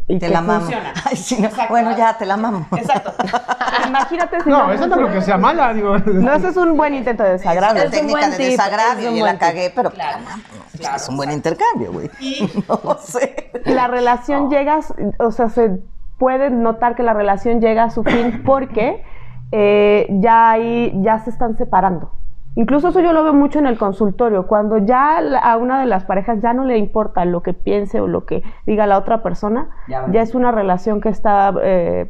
y 0.08 0.18
Te 0.18 0.26
que 0.26 0.32
la 0.32 0.40
mamo. 0.42 0.66
Ay, 1.04 1.16
sí, 1.16 1.38
no. 1.40 1.48
Bueno, 1.68 1.96
ya, 1.96 2.18
te 2.18 2.26
la 2.26 2.36
mamo. 2.36 2.66
Exacto. 2.76 3.12
Imagínate 3.88 4.40
si 4.42 4.50
No, 4.50 4.72
eso 4.72 4.86
no 4.88 4.96
creo 4.96 5.12
que 5.12 5.22
sea 5.22 5.38
mala, 5.38 5.72
digo. 5.72 5.96
No, 5.98 6.32
ese 6.34 6.48
es 6.48 6.56
un 6.56 6.76
buen 6.76 6.94
intento 6.94 7.22
de 7.22 7.36
Es 7.36 7.40
desagravio. 7.42 7.80
una 7.82 7.82
Es 7.82 7.86
un 7.86 7.90
técnica 7.92 8.18
buen 8.18 8.30
de 8.32 8.42
es 8.44 8.50
desagravio 8.50 9.12
un 9.12 9.18
buen 9.20 9.32
la 9.34 9.38
cagué, 9.38 9.72
pero 9.74 9.90
te 9.90 9.98
la 9.98 10.18
mamo. 10.18 10.42
No, 10.82 10.96
Es 10.96 11.08
un 11.08 11.16
buen 11.16 11.30
intercambio, 11.30 11.92
güey. 11.92 12.10
No 12.68 12.98
sé. 12.98 13.50
la 13.66 13.86
relación 13.86 14.50
llega, 14.50 14.80
o 15.18 15.30
sea, 15.30 15.48
se 15.48 15.78
puede 16.18 16.50
notar 16.50 16.96
que 16.96 17.02
la 17.04 17.14
relación 17.14 17.60
llega 17.60 17.84
a 17.84 17.90
su 17.90 18.02
fin 18.02 18.42
porque 18.44 19.02
eh, 19.52 20.06
ya 20.10 20.50
ahí, 20.50 20.92
ya 21.02 21.18
se 21.20 21.30
están 21.30 21.56
separando. 21.56 22.12
Incluso 22.56 22.88
eso 22.88 23.00
yo 23.00 23.12
lo 23.12 23.22
veo 23.22 23.32
mucho 23.32 23.58
en 23.58 23.66
el 23.66 23.78
consultorio, 23.78 24.46
cuando 24.46 24.78
ya 24.78 25.18
a 25.42 25.56
una 25.56 25.80
de 25.80 25.86
las 25.86 26.04
parejas 26.04 26.40
ya 26.42 26.52
no 26.52 26.64
le 26.64 26.78
importa 26.78 27.24
lo 27.24 27.42
que 27.42 27.52
piense 27.52 28.00
o 28.00 28.08
lo 28.08 28.24
que 28.24 28.42
diga 28.66 28.86
la 28.86 28.98
otra 28.98 29.22
persona, 29.22 29.68
Ya 30.12 30.22
es 30.22 30.34
una 30.34 30.50
relación 30.50 31.00
que 31.00 31.08
está, 31.10 31.54
eh, 31.62 32.08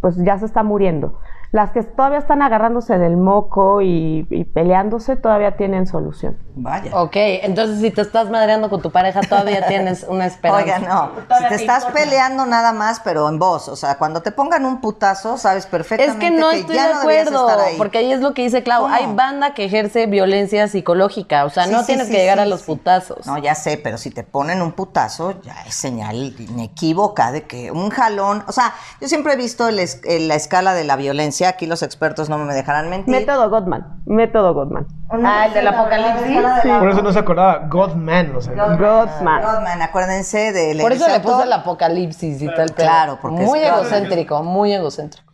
pues 0.00 0.16
ya 0.16 0.38
se 0.38 0.46
está 0.46 0.62
muriendo. 0.62 1.20
Las 1.52 1.72
que 1.72 1.82
todavía 1.82 2.18
están 2.18 2.42
agarrándose 2.42 2.96
del 2.96 3.16
moco 3.16 3.80
y, 3.82 4.24
y 4.30 4.44
peleándose 4.44 5.16
todavía 5.16 5.56
tienen 5.56 5.88
solución. 5.88 6.38
Vaya. 6.54 6.92
Ok, 6.94 7.16
entonces 7.16 7.80
si 7.80 7.90
te 7.90 8.02
estás 8.02 8.30
madreando 8.30 8.70
con 8.70 8.82
tu 8.82 8.92
pareja, 8.92 9.20
todavía 9.22 9.66
tienes 9.66 10.04
una 10.08 10.26
esperanza. 10.26 10.62
Oiga, 10.62 10.78
no. 10.78 11.10
Si 11.40 11.48
te 11.48 11.54
estás 11.56 11.86
peleando 11.86 12.46
nada 12.46 12.72
más, 12.72 13.00
pero 13.00 13.28
en 13.28 13.38
voz. 13.40 13.68
O 13.68 13.74
sea, 13.74 13.98
cuando 13.98 14.22
te 14.22 14.30
pongan 14.30 14.64
un 14.64 14.80
putazo, 14.80 15.38
sabes 15.38 15.64
Es 15.64 15.70
perfectamente 15.70 16.18
que 16.26 16.30
no 16.30 16.50
estoy 16.52 16.76
ya 16.76 16.86
de 16.88 16.94
no 16.94 17.00
acuerdo, 17.00 17.48
estar 17.50 17.66
ahí. 17.66 17.76
porque 17.78 17.98
ahí 17.98 18.12
es 18.12 18.20
lo 18.20 18.32
que 18.34 18.42
dice 18.42 18.62
Clau, 18.62 18.82
¿Cómo? 18.82 18.94
hay 18.94 19.06
banda 19.14 19.52
que 19.54 19.64
ejerce 19.64 20.06
violencia 20.06 20.68
psicológica, 20.68 21.44
o 21.46 21.50
sea, 21.50 21.64
Sí, 21.64 21.72
no 21.72 21.80
sí, 21.80 21.86
tienes 21.86 22.06
sí, 22.06 22.12
que 22.12 22.18
llegar 22.18 22.36
sí, 22.38 22.42
a 22.42 22.46
los 22.46 22.60
sí. 22.60 22.66
putazos. 22.66 23.26
No, 23.26 23.38
ya 23.38 23.56
sé, 23.56 23.76
pero 23.82 23.98
si 23.98 24.10
te 24.10 24.22
ponen 24.22 24.62
un 24.62 24.70
putazo, 24.72 25.40
ya 25.42 25.62
es 25.66 25.74
señal 25.74 26.34
inequívoca 26.38 27.32
de 27.32 27.42
que 27.42 27.72
un 27.72 27.90
jalón. 27.90 28.44
O 28.46 28.52
sea, 28.52 28.72
yo 29.00 29.08
siempre 29.08 29.32
he 29.32 29.36
visto 29.36 29.66
el 29.66 29.78
es- 29.80 30.00
el- 30.04 30.28
la 30.28 30.34
escala 30.36 30.74
de 30.74 30.84
la 30.84 30.94
violencia. 30.96 31.39
Aquí 31.48 31.66
los 31.66 31.82
expertos 31.82 32.28
no 32.28 32.38
me 32.38 32.52
dejarán 32.54 32.90
mentir. 32.90 33.14
Método 33.14 33.48
Gottman, 33.50 34.02
método 34.06 34.54
Gottman. 34.54 34.86
Ah, 35.10 35.46
el 35.46 35.54
del 35.54 35.68
apocalipsis. 35.68 36.40
Por 36.78 36.90
eso 36.90 37.02
no 37.02 37.12
se 37.12 37.18
acordaba. 37.18 37.66
Godman, 37.68 38.34
o 38.36 38.40
sea. 38.40 38.52
Gottman. 38.76 39.42
Godman, 39.42 39.82
acuérdense 39.82 40.52
de 40.52 40.78
Por 40.80 40.92
eso 40.92 41.08
le 41.08 41.20
puse 41.20 41.42
el 41.44 41.52
apocalipsis 41.52 42.42
y 42.42 42.46
tal. 42.54 42.72
Claro, 42.74 43.18
porque 43.20 43.42
Muy 43.42 43.60
es- 43.60 43.68
egocéntrico, 43.68 44.42
muy 44.42 44.72
egocéntrico. 44.72 45.30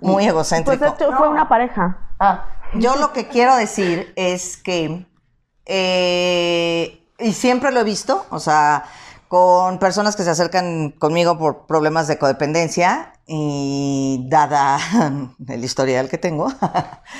Muy 0.00 0.24
egocéntrico. 0.26 0.78
Pues 0.78 0.92
esto 0.92 1.12
fue 1.16 1.28
una 1.28 1.48
pareja. 1.48 1.98
Ah, 2.18 2.44
Yo 2.74 2.96
lo 2.96 3.12
que 3.12 3.26
quiero 3.28 3.56
decir 3.56 4.12
es 4.16 4.56
que, 4.56 5.06
eh, 5.66 7.02
y 7.18 7.32
siempre 7.32 7.72
lo 7.72 7.80
he 7.80 7.84
visto, 7.84 8.24
o 8.30 8.38
sea, 8.38 8.84
con 9.28 9.78
personas 9.78 10.16
que 10.16 10.22
se 10.24 10.30
acercan 10.30 10.90
conmigo 10.98 11.38
por 11.38 11.66
problemas 11.66 12.08
de 12.08 12.18
codependencia 12.18 13.12
y 13.32 14.26
dada 14.28 14.76
el 15.48 15.64
historial 15.64 16.08
que 16.08 16.18
tengo, 16.18 16.52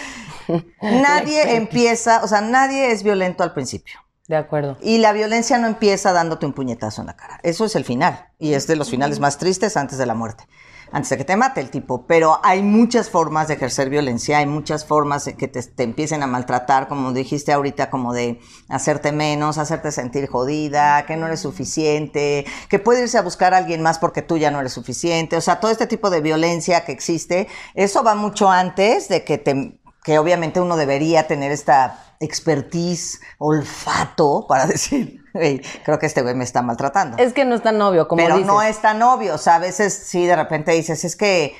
nadie 0.83 1.55
empieza, 1.55 2.25
o 2.25 2.27
sea, 2.27 2.41
nadie 2.41 2.91
es 2.91 3.05
violento 3.05 3.45
al 3.45 3.55
principio. 3.55 4.01
de 4.27 4.35
acuerdo. 4.35 4.77
Y 4.83 4.99
la 4.99 5.13
violencia 5.13 5.57
no 5.59 5.69
empieza 5.69 6.13
dándote 6.13 6.47
un 6.47 6.53
puñetazo 6.53 7.03
en 7.03 7.07
la 7.07 7.17
cara. 7.17 7.39
Eso 7.45 7.65
es 7.65 7.77
el 7.77 7.85
final. 7.85 8.27
Y 8.41 8.55
es 8.55 8.67
de 8.67 8.75
los 8.75 8.91
finales 8.91 9.21
más 9.21 9.39
tristes 9.39 9.77
antes 9.77 9.99
de 9.99 10.07
la 10.07 10.15
muerte. 10.15 10.49
Antes 10.93 11.11
de 11.11 11.19
que 11.19 11.25
te 11.25 11.37
mate 11.37 11.61
el 11.61 11.71
tipo. 11.71 12.07
Pero 12.07 12.41
hay 12.43 12.63
muchas 12.63 13.11
formas 13.11 13.49
de 13.49 13.55
ejercer 13.55 13.91
violencia. 13.91 14.39
Hay 14.39 14.47
muchas 14.47 14.85
formas 14.85 15.25
que 15.37 15.49
te, 15.49 15.63
te 15.63 15.83
empiecen 15.83 16.23
a 16.23 16.27
maltratar, 16.27 16.89
como 16.89 17.13
dijiste 17.13 17.53
ahorita, 17.53 17.91
como 17.91 18.13
de 18.13 18.41
hacerte 18.69 19.13
menos, 19.13 19.59
hacerte 19.59 19.93
sentir 19.93 20.29
jodida, 20.29 21.07
que 21.07 21.17
no 21.17 21.27
eres 21.27 21.41
suficiente, 21.41 22.45
que 22.69 22.79
puede 22.79 23.03
irse 23.03 23.19
a 23.19 23.23
buscar 23.23 23.55
a 23.55 23.59
alguien 23.59 23.83
más 23.83 23.99
porque 23.99 24.23
tú 24.23 24.37
ya 24.37 24.51
no 24.51 24.61
eres 24.61 24.73
suficiente. 24.73 25.37
O 25.37 25.41
sea, 25.41 25.61
todo 25.61 25.71
este 25.71 25.87
tipo 25.87 26.11
de 26.11 26.21
violencia 26.21 26.85
que 26.85 26.93
existe, 26.93 27.49
eso 27.75 28.03
va 28.03 28.15
mucho 28.15 28.51
antes 28.51 29.09
de 29.09 29.25
que 29.25 29.39
te 29.39 29.81
que 30.03 30.19
obviamente 30.19 30.61
uno 30.61 30.77
debería 30.77 31.27
tener 31.27 31.53
esta 31.53 32.15
expertise, 32.21 33.21
olfato, 33.39 34.47
para 34.49 34.67
decir, 34.67 35.20
creo 35.85 35.99
que 35.99 36.07
este 36.07 36.23
güey 36.23 36.35
me 36.35 36.45
está 36.45 36.63
maltratando. 36.63 37.17
Es 37.19 37.33
que 37.33 37.45
no 37.45 37.55
es 37.55 37.63
tan 37.63 37.81
obvio, 37.81 38.09
como 38.09 38.23
Pero 38.23 38.37
dices. 38.37 38.47
no 38.47 38.63
es 38.63 38.81
tan 38.81 39.03
obvio, 39.03 39.35
o 39.35 39.39
sea, 39.39 39.57
a 39.57 39.59
veces 39.59 39.95
sí, 39.95 40.27
de 40.27 40.37
repente 40.37 40.73
dices, 40.73 41.05
es 41.05 41.17
que, 41.17 41.55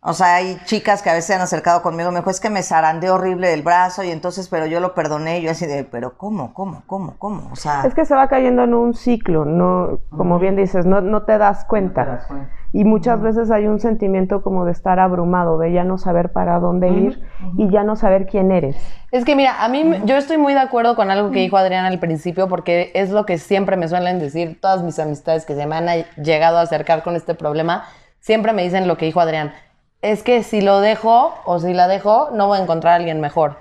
o 0.00 0.12
sea, 0.14 0.36
hay 0.36 0.58
chicas 0.64 1.02
que 1.02 1.10
a 1.10 1.12
veces 1.12 1.26
se 1.26 1.34
han 1.34 1.40
acercado 1.40 1.82
conmigo, 1.82 2.10
me 2.10 2.20
dijo, 2.20 2.30
es 2.30 2.40
que 2.40 2.50
me 2.50 2.62
zarandeó 2.62 3.14
horrible 3.14 3.52
el 3.52 3.62
brazo 3.62 4.02
y 4.02 4.10
entonces, 4.10 4.48
pero 4.48 4.66
yo 4.66 4.80
lo 4.80 4.94
perdoné, 4.94 5.40
y 5.40 5.42
yo 5.42 5.50
así 5.50 5.66
de, 5.66 5.84
pero 5.84 6.16
¿cómo, 6.16 6.54
cómo, 6.54 6.82
cómo, 6.86 7.16
cómo? 7.18 7.50
O 7.52 7.56
sea, 7.56 7.82
Es 7.84 7.94
que 7.94 8.04
se 8.04 8.14
va 8.14 8.28
cayendo 8.28 8.64
en 8.64 8.74
un 8.74 8.94
ciclo, 8.94 9.44
no, 9.44 10.00
como 10.16 10.38
bien 10.38 10.56
dices, 10.56 10.86
no, 10.86 11.00
no 11.00 11.24
te 11.24 11.36
das 11.38 11.64
cuenta. 11.64 12.26
Y 12.72 12.84
muchas 12.84 13.20
veces 13.20 13.50
hay 13.50 13.66
un 13.66 13.80
sentimiento 13.80 14.42
como 14.42 14.64
de 14.64 14.72
estar 14.72 15.00
abrumado, 15.00 15.58
de 15.58 15.72
ya 15.72 15.82
no 15.82 15.98
saber 15.98 16.30
para 16.30 16.60
dónde 16.60 16.88
ir 16.88 17.20
y 17.58 17.68
ya 17.68 17.82
no 17.82 17.96
saber 17.96 18.26
quién 18.26 18.52
eres. 18.52 18.76
Es 19.10 19.24
que 19.24 19.34
mira, 19.34 19.64
a 19.64 19.68
mí 19.68 19.84
yo 20.04 20.16
estoy 20.16 20.38
muy 20.38 20.54
de 20.54 20.60
acuerdo 20.60 20.94
con 20.94 21.10
algo 21.10 21.32
que 21.32 21.40
dijo 21.40 21.56
Adrián 21.56 21.84
al 21.84 21.98
principio 21.98 22.48
porque 22.48 22.92
es 22.94 23.10
lo 23.10 23.26
que 23.26 23.38
siempre 23.38 23.76
me 23.76 23.88
suelen 23.88 24.20
decir 24.20 24.60
todas 24.60 24.84
mis 24.84 25.00
amistades 25.00 25.44
que 25.44 25.56
se 25.56 25.66
me 25.66 25.74
han 25.74 26.04
llegado 26.22 26.58
a 26.58 26.62
acercar 26.62 27.02
con 27.02 27.16
este 27.16 27.34
problema, 27.34 27.84
siempre 28.20 28.52
me 28.52 28.62
dicen 28.62 28.86
lo 28.86 28.96
que 28.96 29.06
dijo 29.06 29.20
Adrián. 29.20 29.52
Es 30.00 30.22
que 30.22 30.44
si 30.44 30.60
lo 30.60 30.80
dejo 30.80 31.34
o 31.44 31.58
si 31.58 31.74
la 31.74 31.88
dejo, 31.88 32.30
no 32.32 32.46
voy 32.46 32.58
a 32.58 32.62
encontrar 32.62 32.92
a 32.92 32.96
alguien 32.96 33.20
mejor. 33.20 33.56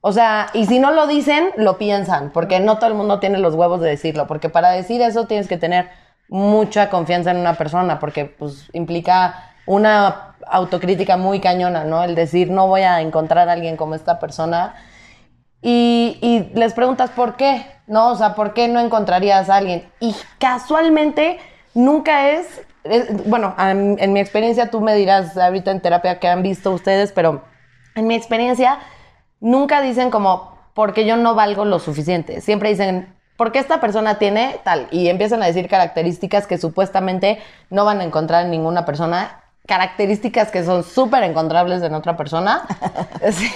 O 0.00 0.12
sea, 0.12 0.48
y 0.52 0.66
si 0.66 0.78
no 0.78 0.92
lo 0.92 1.06
dicen, 1.06 1.48
lo 1.56 1.78
piensan, 1.78 2.30
porque 2.30 2.60
no 2.60 2.76
todo 2.76 2.88
el 2.88 2.94
mundo 2.94 3.20
tiene 3.20 3.38
los 3.38 3.54
huevos 3.54 3.80
de 3.80 3.88
decirlo, 3.88 4.26
porque 4.26 4.50
para 4.50 4.70
decir 4.70 5.00
eso 5.00 5.26
tienes 5.26 5.48
que 5.48 5.56
tener 5.56 5.88
mucha 6.28 6.90
confianza 6.90 7.30
en 7.30 7.38
una 7.38 7.54
persona, 7.54 7.98
porque 8.00 8.24
pues 8.24 8.68
implica 8.72 9.50
una 9.66 10.34
autocrítica 10.46 11.16
muy 11.16 11.40
cañona, 11.40 11.84
¿no? 11.84 12.02
El 12.04 12.14
decir, 12.14 12.50
no 12.50 12.66
voy 12.66 12.82
a 12.82 13.00
encontrar 13.00 13.48
a 13.48 13.52
alguien 13.52 13.76
como 13.76 13.94
esta 13.94 14.18
persona. 14.18 14.74
Y, 15.62 16.50
les 16.54 16.74
preguntas 16.74 17.10
por 17.10 17.36
qué, 17.36 17.64
¿no? 17.86 18.10
O 18.10 18.16
sea, 18.16 18.34
¿por 18.34 18.52
qué 18.52 18.68
no 18.68 18.80
encontrarías 18.80 19.48
a 19.48 19.56
alguien? 19.56 19.88
Y 20.00 20.14
casualmente 20.38 21.38
nunca 21.72 22.30
es, 22.30 22.46
es- 22.84 23.26
bueno, 23.26 23.54
en, 23.58 23.96
en 23.98 24.12
mi 24.12 24.20
experiencia 24.20 24.70
tú 24.70 24.80
me 24.82 24.94
dirás 24.94 25.36
ahorita 25.38 25.70
en 25.70 25.80
terapia 25.80 26.18
que 26.20 26.28
han 26.28 26.42
visto 26.42 26.70
ustedes, 26.70 27.12
pero 27.12 27.42
en 27.94 28.06
mi 28.06 28.14
experiencia 28.14 28.78
nunca 29.40 29.80
dicen 29.80 30.10
como, 30.10 30.58
porque 30.74 31.06
yo 31.06 31.16
no 31.16 31.34
valgo 31.34 31.64
lo 31.64 31.78
suficiente. 31.78 32.42
Siempre 32.42 32.68
dicen, 32.68 33.13
porque 33.36 33.58
esta 33.58 33.80
persona 33.80 34.18
tiene 34.18 34.60
tal. 34.64 34.88
Y 34.90 35.08
empiezan 35.08 35.42
a 35.42 35.46
decir 35.46 35.68
características 35.68 36.46
que 36.46 36.58
supuestamente 36.58 37.38
no 37.70 37.84
van 37.84 38.00
a 38.00 38.04
encontrar 38.04 38.44
en 38.44 38.50
ninguna 38.50 38.84
persona. 38.84 39.43
Características 39.66 40.50
que 40.50 40.62
son 40.62 40.84
súper 40.84 41.22
encontrables 41.22 41.82
en 41.82 41.94
otra 41.94 42.16
persona. 42.16 42.62
Sí. 43.32 43.50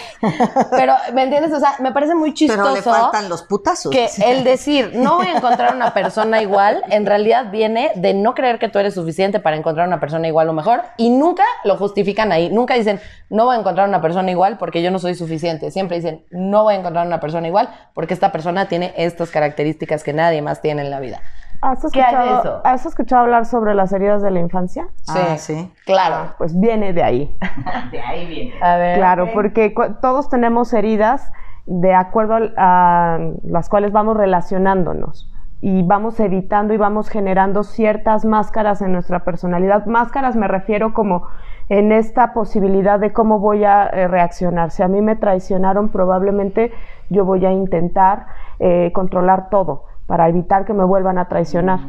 Pero, 0.70 0.94
¿me 1.12 1.24
entiendes? 1.24 1.52
O 1.52 1.60
sea, 1.60 1.74
me 1.80 1.92
parece 1.92 2.14
muy 2.14 2.32
chistoso. 2.32 2.62
pero 2.62 2.74
le 2.74 2.80
faltan 2.80 3.28
los 3.28 3.42
putazos. 3.42 3.92
Que 3.92 4.08
el 4.24 4.42
decir 4.42 4.92
no 4.94 5.16
voy 5.16 5.26
a 5.26 5.36
encontrar 5.36 5.74
una 5.74 5.92
persona 5.92 6.40
igual, 6.40 6.82
en 6.88 7.04
realidad 7.04 7.50
viene 7.50 7.92
de 7.94 8.14
no 8.14 8.34
creer 8.34 8.58
que 8.58 8.70
tú 8.70 8.78
eres 8.78 8.94
suficiente 8.94 9.40
para 9.40 9.56
encontrar 9.56 9.86
una 9.86 10.00
persona 10.00 10.26
igual 10.26 10.48
o 10.48 10.54
mejor, 10.54 10.84
y 10.96 11.10
nunca 11.10 11.44
lo 11.64 11.76
justifican 11.76 12.32
ahí. 12.32 12.48
Nunca 12.48 12.74
dicen 12.74 12.98
no 13.28 13.44
voy 13.44 13.56
a 13.56 13.58
encontrar 13.58 13.86
una 13.88 14.00
persona 14.00 14.30
igual 14.30 14.56
porque 14.56 14.80
yo 14.80 14.90
no 14.90 14.98
soy 14.98 15.14
suficiente. 15.14 15.70
Siempre 15.70 15.98
dicen 15.98 16.24
no 16.30 16.62
voy 16.62 16.74
a 16.74 16.78
encontrar 16.78 17.06
una 17.06 17.20
persona 17.20 17.46
igual 17.46 17.68
porque 17.92 18.14
esta 18.14 18.32
persona 18.32 18.68
tiene 18.68 18.94
estas 18.96 19.30
características 19.30 20.02
que 20.02 20.14
nadie 20.14 20.40
más 20.40 20.62
tiene 20.62 20.80
en 20.80 20.90
la 20.90 21.00
vida. 21.00 21.20
¿Has 21.60 21.80
¿Qué 21.92 22.00
hay 22.02 22.14
de 22.14 22.20
escuchado, 22.22 22.40
eso? 22.40 22.60
¿Has 22.64 22.86
escuchado 22.86 23.22
hablar 23.22 23.44
sobre 23.46 23.74
las 23.74 23.92
heridas 23.92 24.22
de 24.22 24.30
la 24.30 24.40
infancia? 24.40 24.88
Ah, 25.08 25.36
sí. 25.36 25.72
Claro. 25.84 26.34
Pues 26.38 26.58
viene 26.58 26.92
de 26.92 27.02
ahí. 27.02 27.36
A 28.62 28.76
ver. 28.76 28.98
Claro, 28.98 29.28
porque 29.32 29.74
cu- 29.74 29.94
todos 30.00 30.28
tenemos 30.28 30.72
heridas 30.72 31.30
de 31.66 31.94
acuerdo 31.94 32.38
a 32.56 33.18
las 33.44 33.68
cuales 33.68 33.92
vamos 33.92 34.16
relacionándonos 34.16 35.30
y 35.60 35.82
vamos 35.82 36.18
evitando 36.20 36.72
y 36.72 36.76
vamos 36.76 37.08
generando 37.08 37.62
ciertas 37.64 38.24
máscaras 38.24 38.80
en 38.80 38.92
nuestra 38.92 39.24
personalidad. 39.24 39.86
Máscaras 39.86 40.36
me 40.36 40.46
refiero 40.48 40.94
como 40.94 41.26
en 41.68 41.92
esta 41.92 42.32
posibilidad 42.32 42.98
de 42.98 43.12
cómo 43.12 43.40
voy 43.40 43.64
a 43.64 43.86
eh, 43.88 44.08
reaccionar. 44.08 44.70
Si 44.70 44.82
a 44.82 44.88
mí 44.88 45.02
me 45.02 45.16
traicionaron, 45.16 45.88
probablemente 45.90 46.72
yo 47.10 47.24
voy 47.24 47.44
a 47.44 47.50
intentar 47.50 48.26
eh, 48.60 48.90
controlar 48.94 49.50
todo 49.50 49.84
para 50.08 50.28
evitar 50.28 50.64
que 50.64 50.74
me 50.74 50.84
vuelvan 50.84 51.18
a 51.18 51.28
traicionar. 51.28 51.80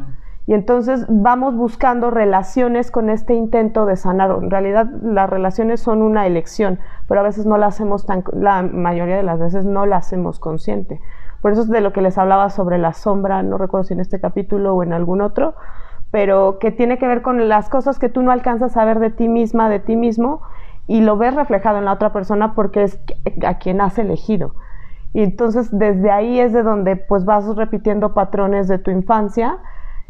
Y 0.46 0.54
entonces 0.54 1.06
vamos 1.08 1.56
buscando 1.56 2.10
relaciones 2.10 2.90
con 2.90 3.08
este 3.08 3.34
intento 3.34 3.86
de 3.86 3.96
sanar. 3.96 4.30
En 4.42 4.50
realidad 4.50 4.86
las 5.02 5.28
relaciones 5.28 5.80
son 5.80 6.02
una 6.02 6.26
elección, 6.26 6.78
pero 7.08 7.20
a 7.20 7.24
veces 7.24 7.46
no 7.46 7.56
la 7.56 7.66
hacemos 7.66 8.04
tan, 8.04 8.22
la 8.32 8.62
mayoría 8.62 9.16
de 9.16 9.22
las 9.22 9.38
veces 9.38 9.64
no 9.64 9.86
la 9.86 9.96
hacemos 9.96 10.38
consciente. 10.38 11.00
Por 11.40 11.52
eso 11.52 11.62
es 11.62 11.68
de 11.70 11.80
lo 11.80 11.92
que 11.92 12.02
les 12.02 12.18
hablaba 12.18 12.50
sobre 12.50 12.78
la 12.78 12.92
sombra, 12.92 13.42
no 13.42 13.56
recuerdo 13.56 13.84
si 13.84 13.94
en 13.94 14.00
este 14.00 14.20
capítulo 14.20 14.74
o 14.74 14.82
en 14.82 14.92
algún 14.92 15.22
otro, 15.22 15.54
pero 16.10 16.58
que 16.58 16.70
tiene 16.70 16.98
que 16.98 17.06
ver 17.06 17.22
con 17.22 17.48
las 17.48 17.70
cosas 17.70 17.98
que 17.98 18.10
tú 18.10 18.22
no 18.22 18.30
alcanzas 18.30 18.76
a 18.76 18.84
ver 18.84 18.98
de 18.98 19.10
ti 19.10 19.28
misma, 19.28 19.70
de 19.70 19.78
ti 19.78 19.96
mismo, 19.96 20.42
y 20.86 21.00
lo 21.00 21.16
ves 21.16 21.34
reflejado 21.34 21.78
en 21.78 21.86
la 21.86 21.92
otra 21.92 22.12
persona 22.12 22.54
porque 22.54 22.82
es 22.82 23.00
a 23.46 23.58
quien 23.58 23.80
has 23.80 23.98
elegido. 23.98 24.54
Y 25.12 25.22
entonces 25.22 25.68
desde 25.76 26.10
ahí 26.10 26.38
es 26.40 26.52
de 26.52 26.62
donde 26.62 26.96
pues 26.96 27.24
vas 27.24 27.44
repitiendo 27.56 28.14
patrones 28.14 28.68
de 28.68 28.78
tu 28.78 28.90
infancia 28.90 29.58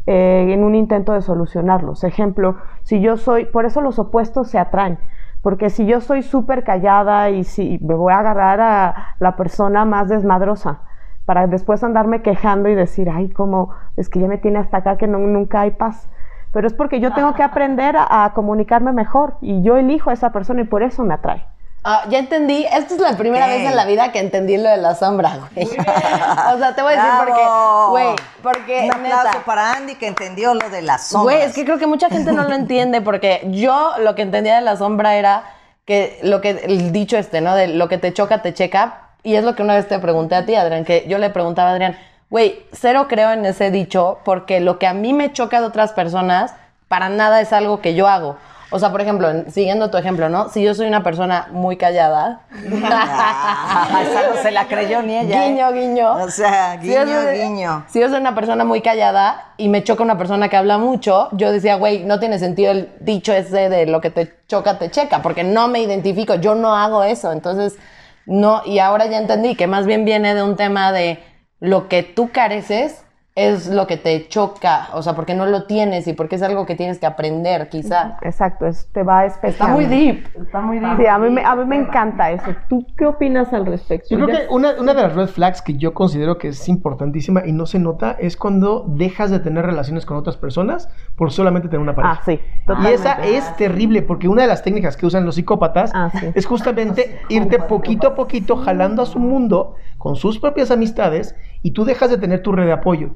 eh, 0.05 0.47
en 0.51 0.63
un 0.63 0.75
intento 0.75 1.13
de 1.13 1.21
solucionarlos. 1.21 2.03
Ejemplo, 2.03 2.57
si 2.83 3.01
yo 3.01 3.17
soy, 3.17 3.45
por 3.45 3.65
eso 3.65 3.81
los 3.81 3.99
opuestos 3.99 4.49
se 4.49 4.59
atraen, 4.59 4.99
porque 5.41 5.69
si 5.69 5.85
yo 5.85 6.01
soy 6.01 6.21
súper 6.21 6.63
callada 6.63 7.29
y 7.31 7.43
si 7.43 7.79
me 7.81 7.95
voy 7.95 8.13
a 8.13 8.19
agarrar 8.19 8.61
a 8.61 9.15
la 9.19 9.35
persona 9.35 9.85
más 9.85 10.07
desmadrosa, 10.09 10.81
para 11.25 11.47
después 11.47 11.83
andarme 11.83 12.21
quejando 12.21 12.69
y 12.69 12.75
decir, 12.75 13.09
ay, 13.09 13.29
como 13.29 13.69
es 13.95 14.09
que 14.09 14.19
ya 14.19 14.27
me 14.27 14.37
tiene 14.37 14.59
hasta 14.59 14.77
acá 14.77 14.97
que 14.97 15.07
no- 15.07 15.19
nunca 15.19 15.61
hay 15.61 15.71
paz. 15.71 16.09
Pero 16.51 16.67
es 16.67 16.73
porque 16.73 16.99
yo 16.99 17.13
tengo 17.13 17.33
que 17.33 17.43
aprender 17.43 17.95
a, 17.97 18.25
a 18.25 18.33
comunicarme 18.33 18.91
mejor 18.91 19.35
y 19.41 19.61
yo 19.63 19.77
elijo 19.77 20.09
a 20.09 20.13
esa 20.13 20.31
persona 20.31 20.61
y 20.61 20.65
por 20.65 20.83
eso 20.83 21.03
me 21.03 21.13
atrae. 21.13 21.45
Ah, 21.83 22.05
ya 22.09 22.19
entendí. 22.19 22.63
Esta 22.71 22.93
es 22.93 22.99
la 22.99 23.17
primera 23.17 23.45
Ok. 23.45 23.51
vez 23.53 23.67
en 23.67 23.75
la 23.75 23.85
vida 23.85 24.11
que 24.11 24.19
entendí 24.19 24.55
lo 24.57 24.69
de 24.69 24.77
la 24.77 24.93
sombra, 24.93 25.39
güey. 25.53 25.65
o 26.53 26.57
sea, 26.59 26.75
te 26.75 26.81
voy 26.83 26.93
a 26.93 26.95
decir 26.95 27.11
¡Bravo! 27.11 27.25
porque, 27.25 27.43
güey, 27.91 28.15
porque 28.43 28.81
Un 28.85 28.91
aplauso 28.93 29.23
neta. 29.29 29.45
para 29.45 29.71
Andy 29.73 29.95
que 29.95 30.05
entendió 30.07 30.53
lo 30.53 30.69
de 30.69 30.81
las 30.83 31.07
sombras. 31.07 31.23
Güey, 31.37 31.49
es 31.49 31.55
que 31.55 31.65
creo 31.65 31.79
que 31.79 31.87
mucha 31.87 32.09
gente 32.09 32.33
no 32.33 32.43
lo 32.43 32.53
entiende 32.53 33.01
porque 33.01 33.41
yo 33.51 33.93
lo 33.99 34.13
que 34.13 34.21
entendía 34.21 34.55
de 34.55 34.61
la 34.61 34.77
sombra 34.77 35.15
era 35.15 35.43
que 35.85 36.19
lo 36.21 36.39
que 36.39 36.51
el 36.51 36.91
dicho 36.91 37.17
este, 37.17 37.41
¿no? 37.41 37.55
De 37.55 37.67
lo 37.67 37.89
que 37.89 37.97
te 37.97 38.13
choca 38.13 38.43
te 38.43 38.53
checa 38.53 39.09
y 39.23 39.35
es 39.35 39.43
lo 39.43 39.55
que 39.55 39.63
una 39.63 39.73
vez 39.73 39.87
te 39.87 39.97
pregunté 39.97 40.35
a 40.35 40.45
ti, 40.45 40.53
Adrián, 40.55 40.85
que 40.85 41.05
yo 41.07 41.17
le 41.17 41.31
preguntaba 41.31 41.69
a 41.69 41.73
Adrián, 41.73 41.97
güey, 42.29 42.63
cero 42.73 43.07
creo 43.09 43.31
en 43.31 43.43
ese 43.45 43.71
dicho 43.71 44.19
porque 44.23 44.59
lo 44.59 44.77
que 44.77 44.85
a 44.85 44.93
mí 44.93 45.13
me 45.13 45.33
choca 45.33 45.59
de 45.59 45.65
otras 45.65 45.93
personas 45.93 46.53
para 46.87 47.09
nada 47.09 47.41
es 47.41 47.51
algo 47.53 47.81
que 47.81 47.95
yo 47.95 48.07
hago. 48.07 48.37
O 48.73 48.79
sea, 48.79 48.89
por 48.91 49.01
ejemplo, 49.01 49.29
en- 49.29 49.51
siguiendo 49.51 49.89
tu 49.91 49.97
ejemplo, 49.97 50.29
¿no? 50.29 50.49
Si 50.49 50.63
yo 50.63 50.73
soy 50.73 50.87
una 50.87 51.03
persona 51.03 51.47
muy 51.51 51.75
callada, 51.77 52.41
Ah, 52.83 54.01
esa 54.01 54.29
no 54.29 54.41
se 54.41 54.51
la 54.51 54.67
creyó 54.67 55.01
ni 55.01 55.17
ella. 55.17 55.45
¿eh? 55.45 55.49
Guiño, 55.49 55.71
guiño. 55.73 56.13
O 56.13 56.29
sea, 56.29 56.79
Si 56.81 56.87
guiño, 56.87 57.21
soy- 57.21 57.37
guiño. 57.39 57.85
Si 57.89 57.99
yo 57.99 58.09
soy 58.09 58.19
una 58.19 58.33
persona 58.35 58.63
muy 58.63 58.81
callada 58.81 59.53
y 59.57 59.67
me 59.69 59.83
choca 59.83 60.03
una 60.03 60.17
persona 60.17 60.49
que 60.49 60.57
habla 60.57 60.77
mucho, 60.77 61.29
yo 61.33 61.51
decía, 61.51 61.75
güey, 61.75 62.03
no 62.05 62.19
tiene 62.19 62.39
sentido 62.39 62.71
el 62.71 62.89
dicho 62.99 63.33
ese 63.33 63.69
de 63.69 63.85
lo 63.85 64.01
que 64.01 64.09
te 64.09 64.33
choca, 64.47 64.77
te 64.79 64.89
checa, 64.89 65.21
porque 65.21 65.43
no 65.43 65.67
me 65.67 65.79
identifico, 65.81 66.35
yo 66.35 66.55
no 66.55 66.75
hago 66.75 67.03
eso. 67.03 67.31
Entonces, 67.31 67.77
no, 68.25 68.61
y 68.65 68.79
ahora 68.79 69.05
ya 69.07 69.17
entendí 69.17 69.55
que 69.55 69.67
más 69.67 69.85
bien 69.85 70.05
viene 70.05 70.33
de 70.35 70.43
un 70.43 70.55
tema 70.55 70.91
de 70.91 71.21
lo 71.59 71.87
que 71.89 72.03
tú 72.03 72.29
careces 72.31 73.03
es 73.33 73.67
lo 73.69 73.87
que 73.87 73.95
te 73.95 74.27
choca, 74.27 74.89
o 74.93 75.01
sea, 75.01 75.13
porque 75.15 75.33
no 75.33 75.45
lo 75.45 75.63
tienes 75.63 76.05
y 76.05 76.11
porque 76.13 76.35
es 76.35 76.41
algo 76.41 76.65
que 76.65 76.75
tienes 76.75 76.99
que 76.99 77.05
aprender, 77.05 77.69
quizá. 77.69 78.17
Exacto, 78.23 78.67
es- 78.67 78.89
te 78.91 79.03
va 79.03 79.25
Está 79.25 79.47
especiando. 79.47 79.75
muy 79.75 79.85
deep, 79.85 80.25
está 80.41 80.59
muy 80.59 80.79
deep. 80.79 80.97
Sí, 80.97 81.05
a 81.05 81.17
mí, 81.17 81.29
me, 81.29 81.45
a 81.45 81.55
mí 81.55 81.63
me 81.63 81.77
encanta 81.77 82.29
eso. 82.29 82.53
¿Tú 82.67 82.85
qué 82.97 83.05
opinas 83.05 83.53
al 83.53 83.65
respecto? 83.65 84.07
Yo 84.09 84.25
creo 84.25 84.37
que 84.37 84.53
una, 84.53 84.73
una 84.77 84.93
de 84.93 85.03
las 85.03 85.15
red 85.15 85.27
flags 85.27 85.61
que 85.61 85.75
yo 85.77 85.93
considero 85.93 86.37
que 86.37 86.49
es 86.49 86.67
importantísima 86.67 87.45
y 87.45 87.53
no 87.53 87.65
se 87.65 87.79
nota 87.79 88.17
es 88.19 88.35
cuando 88.35 88.83
dejas 88.85 89.31
de 89.31 89.39
tener 89.39 89.65
relaciones 89.65 90.05
con 90.05 90.17
otras 90.17 90.35
personas 90.35 90.89
por 91.15 91.31
solamente 91.31 91.69
tener 91.69 91.79
una 91.81 91.95
pareja. 91.95 92.15
Ah, 92.19 92.21
sí, 92.25 92.37
Y 92.83 92.87
esa 92.87 93.13
es 93.23 93.55
terrible 93.55 94.01
porque 94.01 94.27
una 94.27 94.41
de 94.41 94.49
las 94.49 94.61
técnicas 94.61 94.97
que 94.97 95.05
usan 95.05 95.25
los 95.25 95.35
psicópatas 95.35 95.91
Ah, 95.93 96.09
sí. 96.19 96.27
es 96.35 96.45
justamente 96.45 97.21
irte 97.29 97.59
poquito 97.59 98.07
a 98.07 98.15
poquito 98.15 98.57
jalando 98.57 99.01
a 99.01 99.05
su 99.05 99.19
mundo 99.19 99.75
con 99.97 100.15
sus 100.15 100.39
propias 100.39 100.71
amistades 100.71 101.35
y 101.61 101.71
tú 101.71 101.85
dejas 101.85 102.09
de 102.09 102.17
tener 102.17 102.41
tu 102.41 102.51
red 102.51 102.65
de 102.65 102.73
apoyo. 102.73 103.11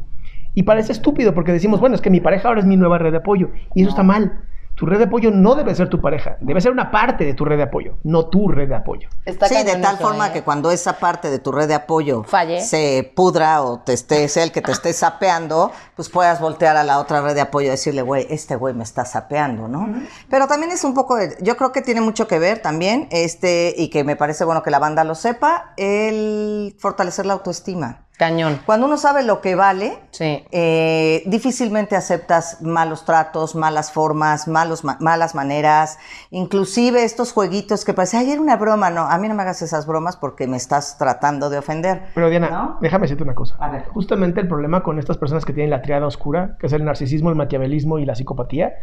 Y 0.54 0.64
parece 0.64 0.92
estúpido 0.94 1.34
porque 1.34 1.52
decimos, 1.52 1.80
bueno, 1.80 1.96
es 1.96 2.02
que 2.02 2.10
mi 2.10 2.22
pareja 2.22 2.48
ahora 2.48 2.62
es 2.62 2.66
mi 2.66 2.78
nueva 2.78 2.98
red 2.98 3.12
de 3.12 3.18
apoyo 3.18 3.50
y 3.74 3.82
eso 3.82 3.90
está 3.90 4.04
mal. 4.04 4.42
Tu 4.76 4.86
red 4.86 4.98
de 4.98 5.06
apoyo 5.06 5.32
no 5.32 5.56
debe 5.56 5.74
ser 5.74 5.88
tu 5.90 6.02
pareja, 6.02 6.36
debe 6.42 6.60
ser 6.60 6.70
una 6.74 6.92
parte 6.92 7.24
de 7.24 7.34
tu 7.34 7.46
red 7.46 7.56
de 7.56 7.64
apoyo, 7.64 7.98
no 8.04 8.26
tu 8.28 8.50
red 8.50 8.68
de 8.68 8.76
apoyo. 8.76 9.08
Está 9.24 9.48
Sí, 9.48 9.56
de 9.64 9.78
tal 9.78 9.96
eso, 9.96 10.04
forma 10.06 10.28
¿eh? 10.28 10.34
que 10.34 10.42
cuando 10.44 10.70
esa 10.70 11.00
parte 11.00 11.30
de 11.30 11.40
tu 11.40 11.54
red 11.54 11.70
de 11.70 11.76
apoyo 11.76 12.24
Falle. 12.26 12.60
se 12.60 13.10
pudra 13.16 13.62
o 13.62 13.80
te 13.80 13.94
esté, 13.94 14.28
sea 14.28 14.44
el 14.44 14.52
que 14.52 14.62
te 14.62 14.74
esté 14.74 14.92
sapeando, 14.92 15.72
pues 15.96 16.10
puedas 16.10 16.42
voltear 16.42 16.76
a 16.76 16.84
la 16.84 17.00
otra 17.00 17.22
red 17.22 17.36
de 17.36 17.40
apoyo 17.42 17.68
y 17.68 17.72
decirle, 17.72 18.02
güey, 18.02 18.28
este 18.30 18.58
güey 18.58 18.74
me 18.74 18.84
está 18.84 19.06
sapeando, 19.06 19.70
¿no? 19.70 19.88
Pero 20.30 20.46
también 20.48 20.74
es 20.74 20.84
un 20.84 20.94
poco, 20.94 21.16
de- 21.16 21.38
yo 21.42 21.56
creo 21.56 21.72
que 21.72 21.82
tiene 21.82 22.02
mucho 22.02 22.28
que 22.28 22.38
ver 22.38 22.60
también, 22.62 23.08
este, 23.12 23.74
y 23.78 23.90
que 23.90 24.04
me 24.04 24.18
parece 24.18 24.44
bueno 24.44 24.62
que 24.62 24.72
la 24.72 24.80
banda 24.80 25.06
lo 25.06 25.16
sepa, 25.16 25.74
el 25.78 26.76
fortalecer 26.80 27.26
la 27.26 27.34
autoestima. 27.34 28.02
Cañón. 28.18 28.60
Cuando 28.66 28.86
uno 28.88 28.98
sabe 28.98 29.24
lo 29.24 29.42
que 29.42 29.56
vale, 29.56 30.00
Sí. 30.12 30.46
eh, 30.52 31.24
difícilmente 31.26 31.96
aceptas 31.98 32.62
malos 32.62 33.04
tratos, 33.04 33.56
malas 33.56 33.92
formas, 33.92 34.48
malos, 34.48 34.84
ma- 34.86 34.98
malas 35.02 35.36
maneras, 35.36 35.98
inclusive 36.32 37.04
estos 37.04 37.34
jueguitos 37.34 37.84
que 37.84 37.94
parece, 37.94 38.18
ay, 38.18 38.32
era 38.32 38.42
una 38.42 38.56
broma, 38.56 38.90
no, 38.90 39.02
a 39.02 39.18
mí 39.18 39.28
no 39.28 39.36
me 39.36 39.42
hagas 39.44 39.62
esas 39.62 39.86
bromas 39.86 40.16
porque 40.16 40.48
me 40.48 40.58
estás 40.58 40.98
tratando 40.98 41.50
de 41.50 41.58
ofender. 41.58 42.04
Pero 42.16 42.30
Diana, 42.30 42.50
¿No? 42.50 42.78
déjame 42.82 43.04
decirte 43.04 43.24
una 43.24 43.36
cosa. 43.36 43.56
A 43.60 43.70
ver. 43.70 43.86
Justamente 43.90 44.40
el 44.40 44.48
problema 44.48 44.82
con 44.84 44.98
estas 45.00 45.18
personas 45.18 45.44
que 45.44 45.54
tienen 45.54 45.70
la 45.70 45.82
triada 45.82 46.08
oscura, 46.08 46.56
que 46.60 46.68
es 46.68 46.74
el 46.74 46.86
narcisismo, 46.86 47.30
el 47.30 47.36
maquiavelismo 47.36 48.00
y 48.00 48.06
la 48.06 48.16
psicopatía, 48.16 48.76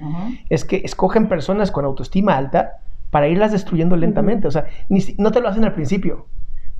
es 0.51 0.65
que 0.65 0.83
escogen 0.85 1.29
personas 1.29 1.71
con 1.71 1.85
autoestima 1.85 2.37
alta 2.37 2.73
para 3.11 3.29
irlas 3.29 3.53
destruyendo 3.53 3.97
lentamente. 3.97 4.49
O 4.49 4.51
sea, 4.51 4.67
ni 4.89 5.01
si- 5.01 5.15
no 5.19 5.33
te 5.33 5.41
lo 5.41 5.49
hacen 5.49 5.65
al 5.65 5.75
principio, 5.75 6.27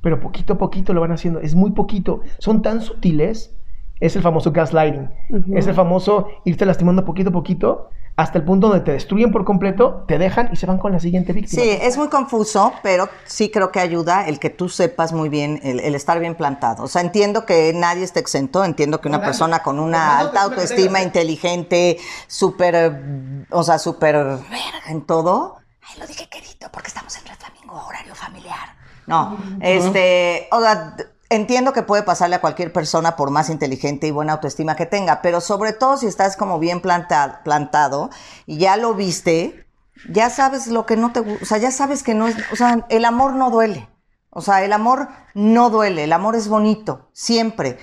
pero 0.03 0.19
poquito 0.19 0.53
a 0.53 0.57
poquito 0.59 0.93
lo 0.93 1.01
van 1.01 1.13
haciendo. 1.13 1.39
Es 1.39 1.55
muy 1.55 1.71
poquito. 1.71 2.21
Son 2.37 2.61
tan 2.61 2.81
sutiles. 2.81 3.55
Es 3.99 4.15
el 4.15 4.21
famoso 4.21 4.51
gaslighting. 4.51 5.09
Es 5.55 5.65
el 5.65 5.73
famoso 5.73 6.27
irte 6.43 6.65
lastimando 6.65 7.05
poquito 7.05 7.29
a 7.29 7.33
poquito 7.33 7.89
hasta 8.15 8.37
el 8.37 8.45
punto 8.45 8.67
donde 8.67 8.83
te 8.83 8.91
destruyen 8.91 9.31
por 9.31 9.43
completo, 9.43 10.05
te 10.07 10.19
dejan 10.19 10.49
y 10.53 10.55
se 10.55 10.67
van 10.67 10.77
con 10.77 10.91
la 10.91 10.99
siguiente 10.99 11.33
víctima. 11.33 11.63
Sí, 11.63 11.69
es 11.69 11.97
muy 11.97 12.09
confuso, 12.09 12.71
pero 12.83 13.09
sí 13.25 13.49
creo 13.49 13.71
que 13.71 13.79
ayuda 13.79 14.27
el 14.27 14.39
que 14.39 14.51
tú 14.51 14.69
sepas 14.69 15.13
muy 15.13 15.29
bien, 15.29 15.59
el, 15.63 15.79
el 15.79 15.95
estar 15.95 16.19
bien 16.19 16.35
plantado. 16.35 16.83
O 16.83 16.87
sea, 16.87 17.01
entiendo 17.01 17.45
que 17.45 17.73
nadie 17.73 18.03
está 18.03 18.19
exento, 18.19 18.63
entiendo 18.63 19.01
que 19.01 19.07
una 19.07 19.21
persona 19.21 19.63
con 19.63 19.79
una 19.79 20.19
alta 20.19 20.43
autoestima, 20.43 21.01
inteligente, 21.01 21.97
súper, 22.27 23.01
o 23.49 23.63
sea, 23.63 23.79
súper 23.79 24.15
verga 24.15 24.89
en 24.89 25.01
todo. 25.01 25.55
Ay, 25.81 25.99
lo 25.99 26.05
dije 26.05 26.27
querido, 26.29 26.69
porque 26.71 26.89
estamos 26.89 27.17
en 27.17 27.25
Red 27.25 27.35
Flamingo, 27.39 27.83
horario 27.87 28.13
familiar. 28.13 28.72
No, 29.07 29.37
este, 29.61 30.47
o 30.51 30.61
sea, 30.61 30.95
entiendo 31.29 31.73
que 31.73 31.83
puede 31.83 32.03
pasarle 32.03 32.35
a 32.35 32.41
cualquier 32.41 32.71
persona 32.71 33.15
por 33.15 33.29
más 33.31 33.49
inteligente 33.49 34.07
y 34.07 34.11
buena 34.11 34.33
autoestima 34.33 34.75
que 34.75 34.85
tenga, 34.85 35.21
pero 35.21 35.41
sobre 35.41 35.73
todo 35.73 35.97
si 35.97 36.07
estás 36.07 36.37
como 36.37 36.59
bien 36.59 36.81
planta- 36.81 37.41
plantado 37.43 38.09
y 38.45 38.57
ya 38.57 38.77
lo 38.77 38.93
viste, 38.93 39.67
ya 40.09 40.29
sabes 40.29 40.67
lo 40.67 40.85
que 40.85 40.95
no 40.97 41.11
te 41.11 41.21
gusta, 41.21 41.43
o 41.43 41.45
sea, 41.45 41.57
ya 41.57 41.71
sabes 41.71 42.03
que 42.03 42.13
no 42.13 42.27
es, 42.27 42.35
o 42.51 42.55
sea, 42.55 42.85
el 42.89 43.05
amor 43.05 43.33
no 43.33 43.49
duele. 43.49 43.89
O 44.35 44.41
sea, 44.41 44.63
el 44.63 44.73
amor 44.73 45.09
no 45.35 45.69
duele, 45.69 46.05
el 46.05 46.11
amor 46.11 46.35
es 46.35 46.47
bonito, 46.47 47.09
siempre. 47.13 47.77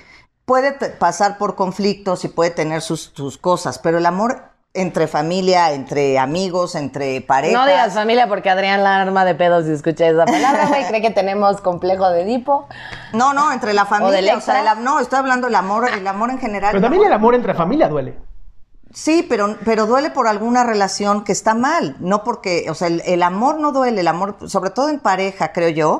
Puede 0.45 0.73
pasar 0.73 1.39
por 1.39 1.55
conflictos 1.55 2.25
y 2.25 2.29
puede 2.29 2.51
tener 2.51 2.83
sus, 2.83 3.13
sus 3.15 3.39
cosas, 3.39 3.79
pero 3.79 3.99
el 3.99 4.07
amor 4.07 4.50
entre 4.73 5.09
familia, 5.09 5.73
entre 5.73 6.19
amigos, 6.19 6.75
entre 6.75 7.21
parejas. 7.21 7.61
No 7.61 7.67
digas 7.67 7.93
familia 7.93 8.29
porque 8.29 8.51
Adrián 8.51 8.85
la 8.85 9.03
arma 9.03 9.25
de 9.25 9.35
pedos 9.35 9.67
si 9.67 9.73
escucha 9.73 10.07
esa 10.07 10.25
palabra, 10.25 10.67
güey. 10.69 10.85
Cree 10.87 11.03
que 11.03 11.11
tenemos 11.11 11.61
complejo 11.61 12.09
de 12.11 12.23
Edipo. 12.23 12.69
No, 13.13 13.33
no, 13.33 13.53
entre 13.53 13.75
la 13.75 13.85
familia, 13.85 14.37
o 14.37 14.41
sea, 14.41 14.73
el 14.73 14.85
no, 14.85 15.01
estoy 15.01 15.19
hablando 15.19 15.49
del 15.49 15.57
amor, 15.57 15.89
el 15.93 16.07
amor 16.07 16.31
en 16.31 16.39
general. 16.39 16.71
Pero 16.73 16.83
también 16.83 17.05
el 17.05 17.13
amor 17.13 17.35
entre 17.35 17.55
familia 17.55 17.89
duele. 17.89 18.17
Sí, 18.93 19.25
pero, 19.29 19.57
pero 19.65 19.87
duele 19.87 20.11
por 20.11 20.27
alguna 20.27 20.65
relación 20.65 21.23
que 21.23 21.31
está 21.31 21.55
mal, 21.55 21.97
no 22.01 22.25
porque, 22.25 22.67
o 22.69 22.75
sea, 22.75 22.89
el, 22.89 23.03
el 23.07 23.23
amor 23.23 23.61
no 23.61 23.71
duele, 23.71 24.01
el 24.01 24.09
amor, 24.09 24.37
sobre 24.49 24.71
todo 24.71 24.89
en 24.89 24.99
pareja, 24.99 25.53
creo 25.53 25.69
yo. 25.69 25.91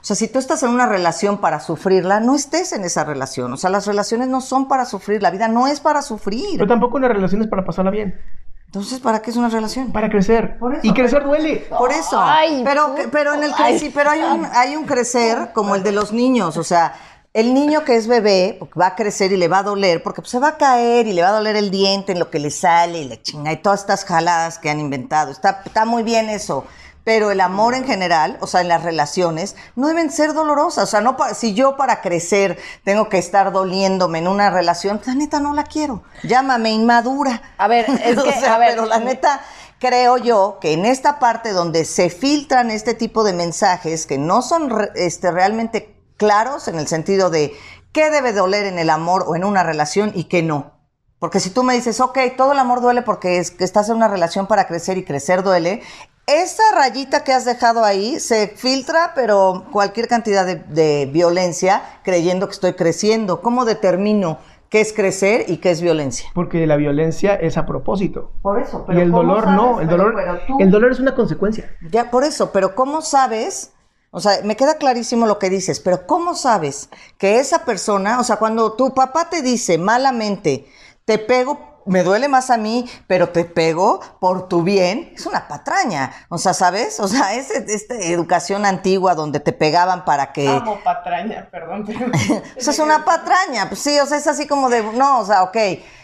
O 0.00 0.04
sea, 0.04 0.16
si 0.16 0.26
tú 0.26 0.40
estás 0.40 0.62
en 0.64 0.70
una 0.70 0.86
relación 0.86 1.38
para 1.38 1.60
sufrirla, 1.60 2.18
no 2.18 2.34
estés 2.34 2.72
en 2.72 2.82
esa 2.84 3.04
relación. 3.04 3.52
O 3.52 3.56
sea, 3.56 3.70
las 3.70 3.86
relaciones 3.86 4.28
no 4.28 4.40
son 4.40 4.66
para 4.66 4.84
sufrir, 4.84 5.22
la 5.22 5.30
vida 5.30 5.46
no 5.46 5.68
es 5.68 5.78
para 5.78 6.02
sufrir. 6.02 6.54
Pero 6.54 6.66
tampoco 6.66 6.96
una 6.96 7.08
relación 7.08 7.40
es 7.42 7.46
para 7.48 7.64
pasarla 7.64 7.92
bien, 7.92 8.18
Entonces, 8.66 8.98
¿para 8.98 9.20
qué 9.22 9.30
es 9.30 9.36
una 9.36 9.48
relación? 9.48 9.92
para 9.92 10.08
crecer. 10.08 10.58
Por 10.58 10.74
eso, 10.74 10.80
y 10.84 10.92
crecer 10.92 11.22
duele. 11.22 11.66
Por 11.68 11.92
eso. 11.92 12.18
Ay, 12.20 12.62
pero, 12.64 12.94
pero 13.12 13.34
en 13.34 13.44
el 13.44 13.52
Ay. 13.56 13.92
pero 13.94 14.10
hay 14.10 14.22
un, 14.22 14.44
hay 14.54 14.74
un 14.74 14.86
crecer 14.86 15.52
como 15.52 15.76
el 15.76 15.82
de 15.84 15.92
los 15.92 16.12
niños. 16.12 16.56
O 16.56 16.64
sea, 16.64 16.94
el 17.32 17.54
niño 17.54 17.84
que 17.84 17.94
es 17.96 18.06
bebé 18.08 18.58
va 18.80 18.88
a 18.88 18.96
crecer 18.96 19.30
y 19.32 19.36
le 19.36 19.46
va 19.48 19.58
a 19.58 19.62
doler 19.62 20.02
porque 20.02 20.20
pues, 20.22 20.30
se 20.32 20.38
va 20.40 20.48
a 20.48 20.56
caer 20.58 21.06
y 21.06 21.12
le 21.12 21.22
va 21.22 21.28
a 21.28 21.32
doler 21.32 21.54
el 21.56 21.70
diente 21.70 22.12
en 22.12 22.18
lo 22.18 22.28
que 22.30 22.40
le 22.40 22.50
sale 22.50 22.98
y 22.98 23.04
la 23.08 23.22
chinga 23.22 23.52
y 23.52 23.56
todas 23.58 23.80
estas 23.80 24.04
jaladas 24.04 24.58
que 24.58 24.68
han 24.70 24.80
inventado. 24.80 25.30
Está, 25.30 25.62
está 25.64 25.84
muy 25.84 26.02
bien 26.02 26.28
eso. 26.28 26.64
Pero 27.02 27.30
el 27.30 27.40
amor 27.40 27.74
en 27.74 27.86
general, 27.86 28.36
o 28.40 28.46
sea, 28.46 28.60
en 28.60 28.68
las 28.68 28.82
relaciones, 28.82 29.56
no 29.74 29.88
deben 29.88 30.10
ser 30.10 30.34
dolorosas. 30.34 30.84
O 30.84 30.86
sea, 30.86 31.00
no 31.00 31.16
si 31.34 31.54
yo 31.54 31.76
para 31.78 32.02
crecer 32.02 32.58
tengo 32.84 33.08
que 33.08 33.16
estar 33.16 33.52
doliéndome 33.52 34.18
en 34.18 34.28
una 34.28 34.50
relación, 34.50 35.00
la 35.06 35.14
neta 35.14 35.40
no 35.40 35.54
la 35.54 35.64
quiero. 35.64 36.02
Llámame 36.24 36.70
inmadura. 36.72 37.40
A 37.56 37.68
ver, 37.68 37.86
es 38.04 38.18
O 38.18 38.22
que, 38.24 38.32
sea, 38.34 38.56
a 38.56 38.58
ver. 38.58 38.70
pero 38.74 38.84
la 38.84 38.98
neta, 38.98 39.40
creo 39.78 40.18
yo 40.18 40.58
que 40.60 40.74
en 40.74 40.84
esta 40.84 41.18
parte 41.18 41.52
donde 41.52 41.86
se 41.86 42.10
filtran 42.10 42.70
este 42.70 42.92
tipo 42.92 43.24
de 43.24 43.32
mensajes 43.32 44.06
que 44.06 44.18
no 44.18 44.42
son 44.42 44.68
re- 44.68 44.90
este, 44.94 45.30
realmente 45.30 45.96
claros 46.20 46.68
en 46.68 46.78
el 46.78 46.86
sentido 46.86 47.30
de 47.30 47.54
qué 47.92 48.10
debe 48.10 48.34
doler 48.34 48.66
en 48.66 48.78
el 48.78 48.90
amor 48.90 49.24
o 49.26 49.36
en 49.36 49.42
una 49.42 49.62
relación 49.62 50.12
y 50.14 50.24
qué 50.24 50.42
no. 50.42 50.72
Porque 51.18 51.40
si 51.40 51.48
tú 51.48 51.62
me 51.62 51.72
dices, 51.72 51.98
ok, 51.98 52.18
todo 52.36 52.52
el 52.52 52.58
amor 52.58 52.82
duele 52.82 53.00
porque 53.00 53.38
es 53.38 53.50
que 53.50 53.64
estás 53.64 53.88
en 53.88 53.96
una 53.96 54.06
relación 54.06 54.46
para 54.46 54.68
crecer 54.68 54.98
y 54.98 55.04
crecer 55.04 55.42
duele, 55.42 55.80
esa 56.26 56.62
rayita 56.74 57.24
que 57.24 57.32
has 57.32 57.46
dejado 57.46 57.84
ahí 57.84 58.20
se 58.20 58.48
filtra, 58.48 59.12
pero 59.14 59.64
cualquier 59.72 60.08
cantidad 60.08 60.44
de, 60.44 60.56
de 60.56 61.08
violencia 61.10 61.82
creyendo 62.04 62.48
que 62.48 62.52
estoy 62.52 62.74
creciendo. 62.74 63.40
¿Cómo 63.40 63.64
determino 63.64 64.38
qué 64.68 64.82
es 64.82 64.92
crecer 64.92 65.46
y 65.48 65.56
qué 65.56 65.70
es 65.70 65.80
violencia? 65.80 66.28
Porque 66.34 66.66
la 66.66 66.76
violencia 66.76 67.34
es 67.34 67.56
a 67.56 67.64
propósito. 67.64 68.32
Por 68.42 68.60
eso, 68.60 68.84
y 68.90 69.00
el 69.00 69.10
dolor 69.10 69.48
no, 69.48 69.80
el 69.80 69.88
dolor, 69.88 70.14
el 70.58 70.70
dolor 70.70 70.92
es 70.92 71.00
una 71.00 71.14
consecuencia. 71.14 71.74
Ya, 71.90 72.10
por 72.10 72.24
eso, 72.24 72.52
pero 72.52 72.74
¿cómo 72.74 73.00
sabes? 73.00 73.72
O 74.12 74.20
sea, 74.20 74.40
me 74.42 74.56
queda 74.56 74.74
clarísimo 74.74 75.26
lo 75.26 75.38
que 75.38 75.50
dices, 75.50 75.78
pero 75.78 76.06
¿cómo 76.06 76.34
sabes 76.34 76.88
que 77.16 77.38
esa 77.38 77.64
persona, 77.64 78.18
o 78.18 78.24
sea, 78.24 78.36
cuando 78.36 78.72
tu 78.72 78.92
papá 78.92 79.30
te 79.30 79.40
dice 79.40 79.78
malamente, 79.78 80.66
te 81.04 81.18
pego, 81.18 81.82
me 81.86 82.02
duele 82.02 82.26
más 82.26 82.50
a 82.50 82.56
mí, 82.56 82.90
pero 83.06 83.28
te 83.28 83.44
pego 83.44 84.00
por 84.18 84.48
tu 84.48 84.64
bien, 84.64 85.12
es 85.14 85.26
una 85.26 85.46
patraña. 85.46 86.12
O 86.28 86.38
sea, 86.38 86.54
¿sabes? 86.54 86.98
O 86.98 87.06
sea, 87.06 87.34
es 87.34 87.50
esta 87.50 87.94
educación 87.94 88.66
antigua 88.66 89.14
donde 89.14 89.38
te 89.38 89.52
pegaban 89.52 90.04
para 90.04 90.32
que... 90.32 90.48
Amo 90.48 90.80
patraña, 90.82 91.48
perdón. 91.50 91.86
O 92.58 92.60
sea, 92.60 92.72
es 92.72 92.78
una 92.80 93.04
patraña, 93.04 93.68
pues 93.68 93.80
sí, 93.80 93.96
o 94.00 94.06
sea, 94.06 94.18
es 94.18 94.26
así 94.26 94.48
como 94.48 94.68
de, 94.68 94.82
no, 94.82 95.20
o 95.20 95.24
sea, 95.24 95.44
ok, 95.44 95.56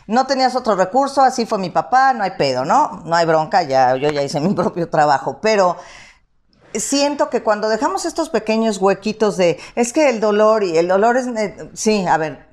no 0.06 0.26
tenías 0.26 0.54
otro 0.54 0.76
recurso, 0.76 1.22
así 1.22 1.44
fue 1.44 1.58
mi 1.58 1.70
papá, 1.70 2.12
no 2.12 2.22
hay 2.22 2.32
pedo, 2.38 2.64
¿no? 2.64 3.02
No 3.04 3.16
hay 3.16 3.26
bronca, 3.26 3.64
ya, 3.64 3.96
yo 3.96 4.10
ya 4.10 4.22
hice 4.22 4.38
mi 4.38 4.54
propio 4.54 4.88
trabajo, 4.88 5.40
pero 5.42 5.76
siento 6.80 7.30
que 7.30 7.42
cuando 7.42 7.68
dejamos 7.68 8.04
estos 8.04 8.30
pequeños 8.30 8.78
huequitos 8.78 9.36
de, 9.36 9.58
es 9.74 9.92
que 9.92 10.08
el 10.08 10.20
dolor 10.20 10.64
y 10.64 10.76
el 10.76 10.88
dolor 10.88 11.16
es, 11.16 11.26
eh, 11.26 11.70
sí, 11.74 12.06
a 12.06 12.16
ver, 12.16 12.46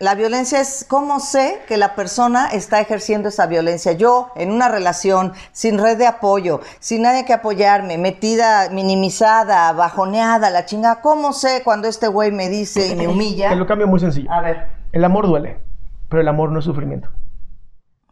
la 0.00 0.14
violencia 0.14 0.60
es 0.60 0.86
cómo 0.88 1.20
sé 1.20 1.60
que 1.68 1.76
la 1.76 1.94
persona 1.94 2.48
está 2.48 2.80
ejerciendo 2.80 3.28
esa 3.28 3.46
violencia. 3.46 3.92
Yo, 3.92 4.30
en 4.34 4.50
una 4.50 4.68
relación, 4.70 5.34
sin 5.52 5.78
red 5.78 5.98
de 5.98 6.06
apoyo, 6.06 6.60
sin 6.78 7.02
nadie 7.02 7.26
que 7.26 7.34
apoyarme, 7.34 7.98
metida, 7.98 8.70
minimizada, 8.70 9.70
bajoneada, 9.72 10.48
la 10.48 10.64
chinga, 10.64 11.02
¿cómo 11.02 11.34
sé 11.34 11.60
cuando 11.62 11.86
este 11.86 12.08
güey 12.08 12.32
me 12.32 12.48
dice 12.48 12.88
y 12.88 12.94
me 12.94 13.08
humilla? 13.08 13.50
Te 13.50 13.56
lo 13.56 13.66
cambio 13.66 13.86
muy 13.86 14.00
sencillo. 14.00 14.32
A 14.32 14.40
ver. 14.40 14.68
El 14.92 15.04
amor 15.04 15.26
duele, 15.26 15.60
pero 16.08 16.22
el 16.22 16.28
amor 16.28 16.50
no 16.50 16.60
es 16.60 16.64
sufrimiento. 16.64 17.10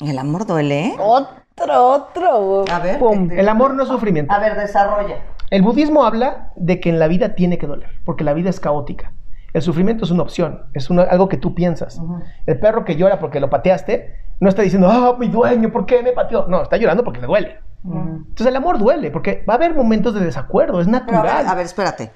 El 0.00 0.18
amor 0.18 0.44
duele, 0.44 0.88
¿eh? 0.88 0.96
Otro, 1.60 1.86
otro. 1.88 2.64
A 2.72 2.78
ver. 2.78 2.98
Pum. 2.98 3.30
El 3.30 3.48
amor 3.48 3.74
no 3.74 3.82
es 3.82 3.88
sufrimiento. 3.88 4.32
A 4.32 4.38
ver, 4.38 4.56
desarrolla. 4.56 5.16
El 5.50 5.62
budismo 5.62 6.04
habla 6.04 6.52
de 6.56 6.78
que 6.80 6.90
en 6.90 6.98
la 6.98 7.08
vida 7.08 7.34
tiene 7.34 7.58
que 7.58 7.66
doler, 7.66 7.88
porque 8.04 8.24
la 8.24 8.34
vida 8.34 8.50
es 8.50 8.60
caótica. 8.60 9.12
El 9.54 9.62
sufrimiento 9.62 10.04
es 10.04 10.10
una 10.10 10.22
opción, 10.22 10.64
es 10.74 10.90
una- 10.90 11.04
algo 11.04 11.28
que 11.28 11.38
tú 11.38 11.54
piensas. 11.54 12.00
El 12.46 12.60
perro 12.60 12.84
que 12.84 12.96
llora 12.96 13.18
porque 13.18 13.40
lo 13.40 13.48
pateaste, 13.48 14.14
no 14.40 14.48
está 14.50 14.60
diciendo, 14.62 14.88
ah, 14.90 15.16
mi 15.18 15.28
dueño, 15.28 15.72
¿por 15.72 15.86
qué 15.86 16.02
me 16.02 16.12
pateó? 16.12 16.46
No, 16.48 16.62
está 16.62 16.76
llorando 16.76 17.02
porque 17.02 17.20
le 17.20 17.26
duele. 17.26 17.56
Entonces 17.84 18.46
el 18.46 18.56
amor 18.56 18.76
duele, 18.78 19.10
porque 19.10 19.44
va 19.48 19.54
a 19.54 19.56
haber 19.56 19.74
momentos 19.74 20.12
de 20.12 20.20
desacuerdo, 20.20 20.80
es 20.80 20.86
Pero 20.86 20.98
a 20.98 21.00
natural. 21.00 21.36
ver, 21.38 21.46
a 21.46 21.54
ver, 21.54 21.64
espérate. 21.64 22.10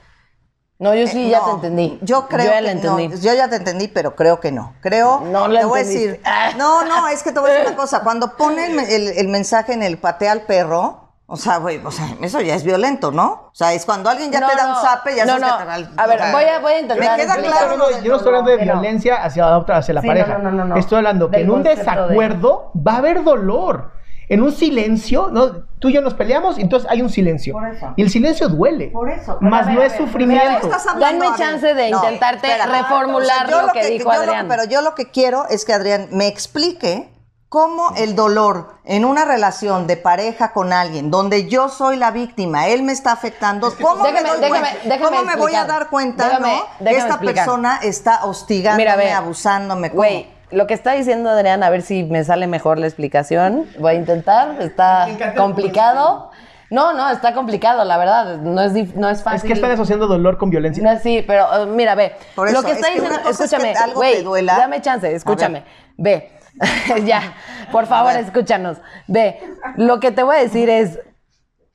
No, 0.83 0.95
yo 0.95 1.07
sí 1.07 1.27
Eh, 1.27 1.31
ya 1.31 1.39
no, 1.39 1.45
te 1.45 1.51
entendí. 1.69 1.99
Yo 2.03 2.27
creo 2.27 2.45
ya 2.47 2.57
que 2.57 2.61
la 2.63 2.71
entendí. 2.73 3.09
no, 3.09 3.15
yo 3.17 3.35
ya 3.35 3.49
te 3.49 3.57
entendí, 3.57 3.87
pero 3.89 4.17
creo 4.17 4.41
que 4.41 4.51
no. 4.51 4.75
Creo. 4.81 5.21
No 5.21 5.47
la 5.47 5.61
te 5.61 5.67
voy 5.67 5.81
a 5.81 5.85
decir. 5.85 6.21
Ah. 6.25 6.51
No, 6.57 6.85
no, 6.85 7.07
es 7.09 7.23
que 7.23 7.31
te 7.31 7.39
voy 7.39 7.51
a 7.51 7.53
decir 7.55 7.69
una 7.69 7.77
cosa. 7.77 8.01
Cuando 8.01 8.37
pone 8.37 8.67
el, 8.67 8.79
el- 8.91 9.09
el 9.17 9.29
mensaje 9.29 9.75
en 9.75 9.83
el 9.85 9.99
patea 9.99 10.33
al 10.33 10.41
perro, 10.43 10.99
o 11.27 11.37
sea, 11.37 11.59
güey, 11.59 11.81
o 11.83 11.91
sea, 11.91 12.09
eso 12.21 12.41
ya 12.41 12.55
es 12.57 12.65
violento, 12.65 13.11
¿no? 13.13 13.49
O 13.53 13.55
sea, 13.55 13.73
es 13.73 13.87
cuando 13.87 14.11
alguien 14.11 14.31
ya 14.33 14.41
No, 14.41 14.49
te 14.49 14.57
da 14.57 14.69
un 14.69 14.77
zape, 14.83 15.15
ya 15.17 15.25
No, 15.25 15.39
sabes 15.39 15.47
no. 15.49 15.57
que 15.57 15.63
te 15.63 15.69
va 15.69 15.77
el- 15.77 15.89
A 15.97 16.07
ver, 16.09 16.21
voy 16.33 16.45
a- 16.45 16.59
voy 16.59 16.73
a 16.73 16.81
intentar 16.81 16.99
Me 17.17 17.23
queda 17.23 17.37
claro. 17.37 17.69
No, 17.69 17.77
no, 17.77 17.91
lo 17.91 18.01
yo 18.03 18.11
no 18.11 18.17
estoy 18.17 18.29
hablando 18.29 18.51
de 18.51 18.57
violencia 18.59 19.23
hacia 19.25 19.47
la 19.47 19.59
otra, 19.59 19.77
hacia 19.79 19.95
la 19.95 20.01
Sí, 20.03 20.07
pareja. 20.09 20.39
no, 20.39 20.51
no, 20.51 20.51
no, 20.51 20.65
no. 20.65 20.77
Estoy 20.77 20.97
hablando 20.99 21.31
que 21.31 21.41
en 21.41 21.51
un 21.51 21.63
de- 21.63 21.77
desacuerdo 21.77 22.73
va 22.77 22.95
a 22.95 22.97
haber 22.99 23.23
dolor. 23.25 23.93
En 24.29 24.43
un 24.43 24.53
silencio, 24.53 25.29
¿no? 25.33 25.71
tú 25.79 25.89
y 25.89 25.95
yo 25.95 26.01
nos 26.01 26.15
peleamos, 26.15 26.59
y 26.59 26.63
entonces 26.63 26.89
hay 26.91 27.03
un 27.03 27.11
silencio. 27.11 27.55
Por 27.55 27.67
eso. 27.69 27.93
Y 27.97 28.03
el 28.03 28.11
silencio 28.11 28.49
duele. 28.49 28.87
Por 28.89 29.11
eso. 29.11 29.37
Más 29.41 29.67
no 29.67 29.83
es 29.83 29.93
sufrimiento. 29.97 30.69
ver, 30.69 31.37
chance 31.37 31.75
de 31.75 31.89
intentarte 31.89 32.47
espera. 32.49 32.67
reformular 32.67 33.51
lo 33.51 33.73
que 33.73 33.87
dijo 33.87 34.11
yo 34.13 34.17
lo- 34.17 34.23
Adrián. 34.23 34.49
pero 34.49 34.65
yo 34.65 34.81
lo 34.81 34.95
que 34.95 35.11
quiero 35.11 35.47
es 35.49 35.65
que 35.65 35.73
Adrián 35.73 36.09
me 36.13 36.29
explique 36.29 37.09
cómo 37.49 37.93
el 37.97 38.15
dolor 38.15 38.77
en 38.85 39.05
una 39.05 39.25
relación 39.27 39.87
de 39.87 39.97
pareja 39.99 40.53
con 40.53 40.73
alguien 40.73 41.11
donde 41.11 41.49
yo 41.51 41.69
soy 41.69 41.97
la 41.97 42.11
víctima, 42.11 42.69
él 42.69 42.83
me 42.83 42.93
está 42.93 43.13
afectando, 43.13 43.75
¿cómo 43.79 44.05
Déjame- 44.05 44.23
me, 44.23 44.29
doy 44.31 44.41
déjame- 44.41 44.99
¿Cómo 45.05 45.23
me 45.25 45.37
voy 45.37 45.55
a 45.55 45.65
dar 45.65 45.91
cuenta 45.91 46.29
Déjame- 46.31 46.57
¿no? 46.81 46.87
que 46.89 46.97
esta 46.97 47.09
explicar. 47.09 47.35
persona 47.45 47.81
está 47.83 48.25
hostigándome, 48.25 48.85
Mira, 48.85 48.97
ve, 48.97 49.13
abusándome? 49.13 49.91
¿Cómo? 49.91 49.99
Güey, 49.99 50.31
lo 50.53 50.67
que 50.67 50.75
está 50.75 50.93
diciendo 50.93 51.31
Adrián, 51.31 51.63
a 51.63 51.71
ver 51.71 51.83
si 51.83 52.05
me 52.05 52.25
sale 52.25 52.47
mejor 52.47 52.79
la 52.79 52.87
explicación. 52.87 53.67
Voy 53.79 53.93
a 53.93 53.95
intentar, 53.95 54.57
está 54.61 55.07
complicado. 55.37 56.31
No, 56.71 56.95
no, 56.95 57.11
está 57.11 57.35
complicado, 57.35 57.85
la 57.85 57.99
verdad. 57.99 58.39
No 58.39 58.63
es, 58.63 58.73
no 58.97 59.11
es 59.11 59.23
fácil. 59.23 59.37
Es 59.39 59.45
que 59.45 59.53
están 59.53 59.71
asociando 59.73 60.07
dolor 60.07 60.39
con 60.39 60.49
violencia. 60.49 60.83
No 60.83 60.91
es 60.91 61.03
sí, 61.03 61.23
pero 61.27 61.47
uh, 61.65 61.67
mira, 61.67 61.95
ve. 61.95 62.15
Por 62.35 62.51
lo 62.51 62.63
que 62.63 62.71
es 62.71 62.77
está 62.79 62.89
diciendo, 62.89 63.15
es 63.15 63.23
que 63.23 63.31
escúchame, 63.45 63.75
güey, 63.95 64.23
duela. 64.23 64.57
dame 64.57 64.81
chance, 64.81 65.15
escúchame. 65.15 65.65
Ve. 65.99 66.33
ya, 67.05 67.35
por 67.71 67.87
favor, 67.87 68.13
escúchanos. 68.17 68.79
Ve, 69.07 69.39
lo 69.77 70.01
que 70.01 70.13
te 70.13 70.23
voy 70.23 70.37
a 70.37 70.39
decir 70.41 70.71
es 70.71 70.99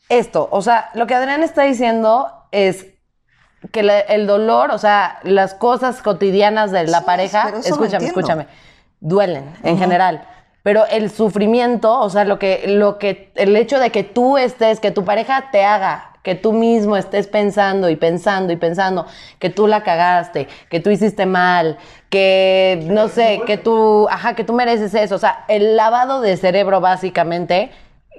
esto, 0.09 0.47
o 0.51 0.61
sea, 0.61 0.89
lo 0.93 1.05
que 1.05 1.15
Adrián 1.15 1.43
está 1.43 1.63
diciendo 1.63 2.31
es 2.51 2.85
que 3.71 3.83
la- 3.83 3.99
el 3.99 4.25
dolor, 4.27 4.71
o 4.71 4.77
sea, 4.77 5.19
las 5.23 5.53
cosas 5.53 6.01
cotidianas 6.01 6.71
de 6.71 6.85
la 6.85 6.99
Sí, 6.99 7.05
pareja, 7.05 7.41
pero 7.45 7.57
eso 7.57 7.69
lo 7.69 7.75
escúchame, 7.83 8.05
escúchame, 8.05 8.47
duelen 8.99 9.53
en 9.63 9.77
general. 9.77 10.27
Pero 10.63 10.85
el 10.85 11.09
sufrimiento, 11.09 11.99
o 11.99 12.09
sea, 12.09 12.25
lo 12.25 12.39
que, 12.39 12.65
lo 12.67 12.97
que, 12.97 13.31
el 13.35 13.55
hecho 13.55 13.79
de 13.79 13.89
que 13.89 14.03
tú 14.03 14.37
estés, 14.37 14.79
que 14.79 14.91
tu 14.91 15.05
pareja 15.05 15.49
te 15.51 15.63
haga, 15.63 16.11
que 16.23 16.35
tú 16.35 16.51
mismo 16.51 16.97
estés 16.97 17.25
pensando 17.27 17.89
y 17.89 17.95
pensando 17.95 18.51
y 18.51 18.57
pensando 18.57 19.05
que 19.39 19.49
tú 19.49 19.65
la 19.65 19.83
cagaste, 19.83 20.49
que 20.69 20.81
tú 20.81 20.89
hiciste 20.89 21.25
mal, 21.25 21.77
que 22.09 22.83
no 22.83 23.07
sé, 23.07 23.41
que 23.47 23.55
tú, 23.55 24.09
ajá, 24.09 24.35
que 24.35 24.43
tú 24.43 24.51
mereces 24.51 24.93
eso. 24.93 25.15
O 25.15 25.19
sea, 25.19 25.45
el 25.47 25.77
lavado 25.77 26.19
de 26.19 26.35
cerebro 26.35 26.81
básicamente, 26.81 27.71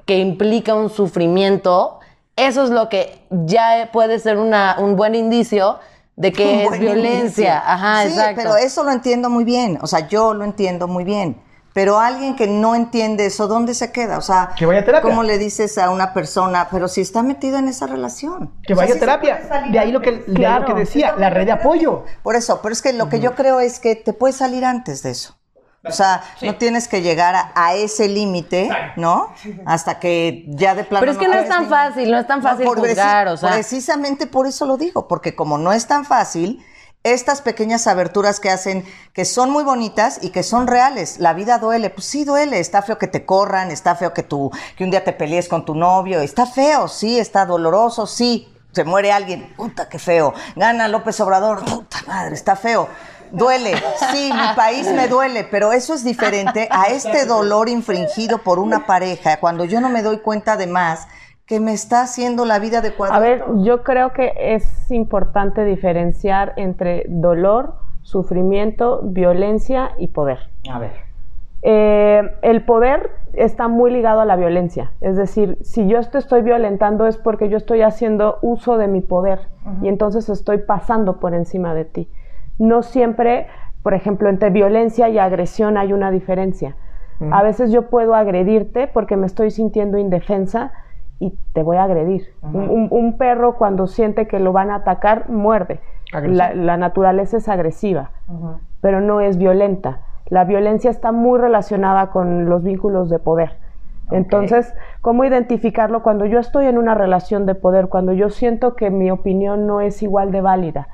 que 0.07 0.17
implica 0.17 0.75
un 0.75 0.89
sufrimiento, 0.89 2.01
eso 2.35 2.65
es 2.65 2.71
lo 2.71 2.89
que 2.89 3.19
ya 3.29 3.91
puede 3.93 4.19
ser 4.21 4.39
una, 4.39 4.77
un 4.79 4.97
buen 4.97 5.15
indicio 5.15 5.81
de 6.19 6.33
que 6.33 6.65
es 6.67 6.79
violencia. 6.79 7.21
inicio. 7.21 7.53
Ajá, 7.65 8.03
sí, 8.03 8.09
exacto. 8.11 8.41
pero 8.43 8.57
eso 8.57 8.85
lo 8.85 8.91
entiendo 8.93 9.31
muy 9.31 9.45
bien. 9.45 9.79
O 9.81 9.87
sea, 9.87 10.07
yo 10.09 10.35
lo 10.35 10.45
entiendo 10.45 10.87
muy 10.89 11.05
bien. 11.05 11.41
Pero 11.75 12.01
alguien 12.01 12.35
que 12.35 12.49
no 12.49 12.75
entiende 12.75 13.27
eso, 13.27 13.47
¿dónde 13.47 13.73
se 13.73 13.93
queda? 13.93 14.19
O 14.19 14.21
sea, 14.23 14.51
Que 14.59 14.67
vaya 14.67 14.81
a 14.81 14.85
terapia. 14.85 15.09
¿cómo 15.09 15.23
le 15.23 15.39
dices 15.39 15.79
a 15.79 15.91
una 15.91 16.13
persona, 16.13 16.67
pero 16.73 16.89
si 16.89 17.03
está 17.03 17.23
metida 17.23 17.61
en 17.61 17.69
esa 17.69 17.87
relación? 17.87 18.53
Que 18.67 18.73
O 18.73 18.77
sea, 18.77 18.85
vaya 18.85 18.97
a 18.97 18.99
terapia. 18.99 19.67
De 19.71 19.79
ahí 19.79 19.93
lo 19.93 20.01
que, 20.01 20.09
antes. 20.11 20.27
de 20.27 20.33
ahí 20.47 20.59
lo 20.59 20.65
Claro. 20.65 20.67
que 20.67 20.75
decía, 20.75 21.15
la 21.17 21.31
red 21.31 21.47
de 21.47 21.53
apoyo. 21.53 22.05
Por 22.25 22.35
eso, 22.35 22.59
pero 22.63 22.73
es 22.73 22.83
que 22.83 22.93
lo 22.95 23.09
que 23.09 23.21
yo 23.21 23.35
creo 23.37 23.61
es 23.61 23.79
que 23.79 23.95
te 23.95 24.13
puedes 24.13 24.37
salir 24.37 24.65
antes 24.65 25.03
de 25.05 25.11
eso. 25.11 25.37
O 25.85 25.93
sea, 25.93 26.23
no 26.43 26.57
tienes 26.57 26.89
que 26.89 27.03
llegar 27.03 27.35
a, 27.37 27.53
a 27.55 27.75
ese 27.75 28.09
límite, 28.09 28.69
¿no? 28.97 29.33
Hasta 29.65 30.01
que 30.01 30.45
ya 30.49 30.75
de 30.75 30.85
plano. 30.85 31.01
Pero 31.01 31.13
es 31.13 31.19
que 31.19 31.29
no 31.29 31.35
es 31.35 31.49
tan 31.49 31.69
fácil, 31.69 32.11
no 32.11 32.19
es 32.19 32.27
tan 32.27 32.43
fácil 32.43 32.65
por 32.67 32.79
juzgar, 32.81 33.29
o 33.29 33.37
sea. 33.37 33.53
Precisamente 33.53 34.27
por 34.27 34.47
eso 34.47 34.67
lo 34.67 34.77
digo, 34.77 35.07
porque 35.07 35.37
como 35.37 35.57
no 35.57 35.73
es 35.73 35.87
tan 35.87 36.05
fácil, 36.05 36.65
estas 37.05 37.43
pequeñas 37.43 37.87
aberturas 37.87 38.41
que 38.41 38.51
hacen, 38.51 38.85
que 39.13 39.25
son 39.25 39.51
muy 39.51 39.63
bonitas 39.63 40.19
y 40.21 40.31
que 40.31 40.43
son 40.43 40.67
reales. 40.67 41.19
La 41.21 41.33
vida 41.33 41.59
duele, 41.59 41.91
pues 41.91 42.07
sí 42.07 42.25
duele, 42.25 42.59
está 42.59 42.83
feo 42.83 42.99
que 42.99 43.07
te 43.07 43.25
corran, 43.25 43.71
está 43.71 43.95
feo 43.95 44.13
que 44.13 44.25
tú, 44.25 44.51
que 44.77 44.85
un 44.85 44.91
día 44.91 45.05
te 45.05 45.13
pelees 45.13 45.49
con 45.49 45.65
tu 45.65 45.75
novio, 45.75 46.21
está 46.21 46.45
feo, 46.45 46.89
sí, 46.89 47.19
está 47.19 47.47
doloroso, 47.47 48.07
sí. 48.07 48.53
Se 48.73 48.85
muere 48.85 49.13
alguien, 49.13 49.55
puta, 49.57 49.89
qué 49.89 49.99
feo. 49.99 50.35
Gana 50.55 50.89
López 50.89 51.19
Obrador, 51.21 51.65
puta 51.65 51.99
madre, 52.07 52.35
está 52.35 52.55
feo. 52.55 52.89
Duele, 53.33 53.73
sí, 54.13 54.31
mi 54.33 54.57
país 54.57 54.91
me 54.93 55.09
duele, 55.09 55.45
pero 55.45 55.73
eso 55.73 55.95
es 55.95 56.05
diferente 56.05 56.69
a 56.71 56.87
este 56.87 57.27
dolor 57.27 57.69
infringido 57.69 58.39
por 58.39 58.59
una 58.59 58.87
pareja 58.87 59.39
cuando 59.39 59.65
yo 59.65 59.81
no 59.81 59.89
me 59.89 60.03
doy 60.03 60.19
cuenta 60.19 60.53
además 60.53 61.09
que 61.47 61.61
me 61.61 61.73
está 61.73 62.03
haciendo 62.03 62.45
la 62.45 62.59
vida 62.59 62.83
de 62.83 62.93
cuadro. 62.93 63.17
A 63.17 63.21
ver, 63.21 63.43
yo 63.63 63.83
creo 63.83 64.13
que 64.13 64.33
es 64.37 64.91
importante 64.91 65.65
diferenciar 65.65 66.53
entre 66.57 67.07
dolor, 67.09 67.77
sufrimiento, 68.03 69.01
violencia 69.03 69.93
y 69.99 70.09
poder. 70.09 70.39
A 70.71 70.79
ver. 70.79 70.93
Eh, 71.63 72.23
el 72.43 72.65
poder 72.65 73.11
está 73.33 73.67
muy 73.67 73.91
ligado 73.91 74.21
a 74.21 74.25
la 74.25 74.37
violencia. 74.37 74.93
Es 75.01 75.17
decir, 75.17 75.59
si 75.63 75.89
yo 75.89 76.01
te 76.03 76.19
estoy 76.19 76.43
violentando 76.43 77.07
es 77.07 77.17
porque 77.17 77.49
yo 77.49 77.57
estoy 77.57 77.83
haciendo 77.83 78.39
uso 78.43 78.77
de 78.79 78.87
mi 78.87 79.01
poder 79.01 79.49
y 79.83 79.89
entonces 79.89 80.29
estoy 80.29 80.59
pasando 80.59 81.19
por 81.19 81.35
encima 81.35 81.75
de 81.75 81.85
ti. 81.85 82.09
No 82.59 82.83
siempre, 82.83 83.47
por 83.83 83.95
ejemplo, 83.95 84.29
entre 84.29 84.51
violencia 84.51 85.09
y 85.09 85.19
agresión 85.19 85.77
hay 85.79 85.93
una 85.93 86.11
diferencia. 86.11 86.77
A 87.33 87.43
veces 87.43 87.73
yo 87.73 87.89
puedo 87.91 88.15
agredirte 88.15 88.87
porque 88.87 89.17
me 89.17 89.27
estoy 89.27 89.51
sintiendo 89.51 89.99
indefensa 89.99 90.73
y 91.19 91.37
te 91.53 91.63
voy 91.65 91.77
a 91.77 91.85
agredir. 91.85 92.29
Un- 92.43 92.69
un, 92.71 92.89
un 92.91 93.17
perro 93.19 93.57
cuando 93.57 93.87
siente 93.89 94.29
que 94.29 94.39
lo 94.39 94.53
van 94.53 94.71
a 94.71 94.77
atacar, 94.77 95.29
muerde. 95.29 95.81
La 96.55 96.77
naturaleza 96.77 97.37
es 97.39 97.49
agresiva, 97.49 98.11
pero 98.81 99.01
no 99.01 99.21
es 99.21 99.37
violenta. 99.37 100.03
La 100.27 100.45
violencia 100.45 100.91
está 100.91 101.11
muy 101.11 101.39
relacionada 101.41 102.11
con 102.11 102.49
los 102.49 102.63
vínculos 102.63 103.11
de 103.11 103.19
poder. 103.19 103.57
Entonces, 104.11 104.75
¿cómo 105.01 105.25
identificarlo 105.25 106.03
cuando 106.03 106.25
yo 106.25 106.39
estoy 106.39 106.67
en 106.67 106.79
una 106.79 106.95
relación 106.95 107.47
de 107.47 107.55
poder? 107.55 107.89
Cuando 107.89 108.13
yo 108.13 108.31
siento 108.31 108.75
que 108.75 108.91
mi 108.91 109.11
opinión 109.11 109.67
no 109.67 109.81
es 109.81 110.03
igual 110.03 110.31
de 110.33 110.41
válida. 110.41 110.89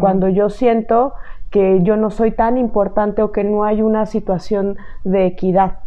Cuando 0.00 0.28
yo 0.28 0.50
siento 0.50 1.14
que 1.50 1.82
yo 1.82 1.96
no 1.96 2.10
soy 2.10 2.32
tan 2.32 2.56
importante 2.56 3.22
o 3.22 3.30
que 3.30 3.44
no 3.44 3.64
hay 3.64 3.82
una 3.82 4.06
situación 4.06 4.76
de 5.04 5.26
equidad. 5.26 5.78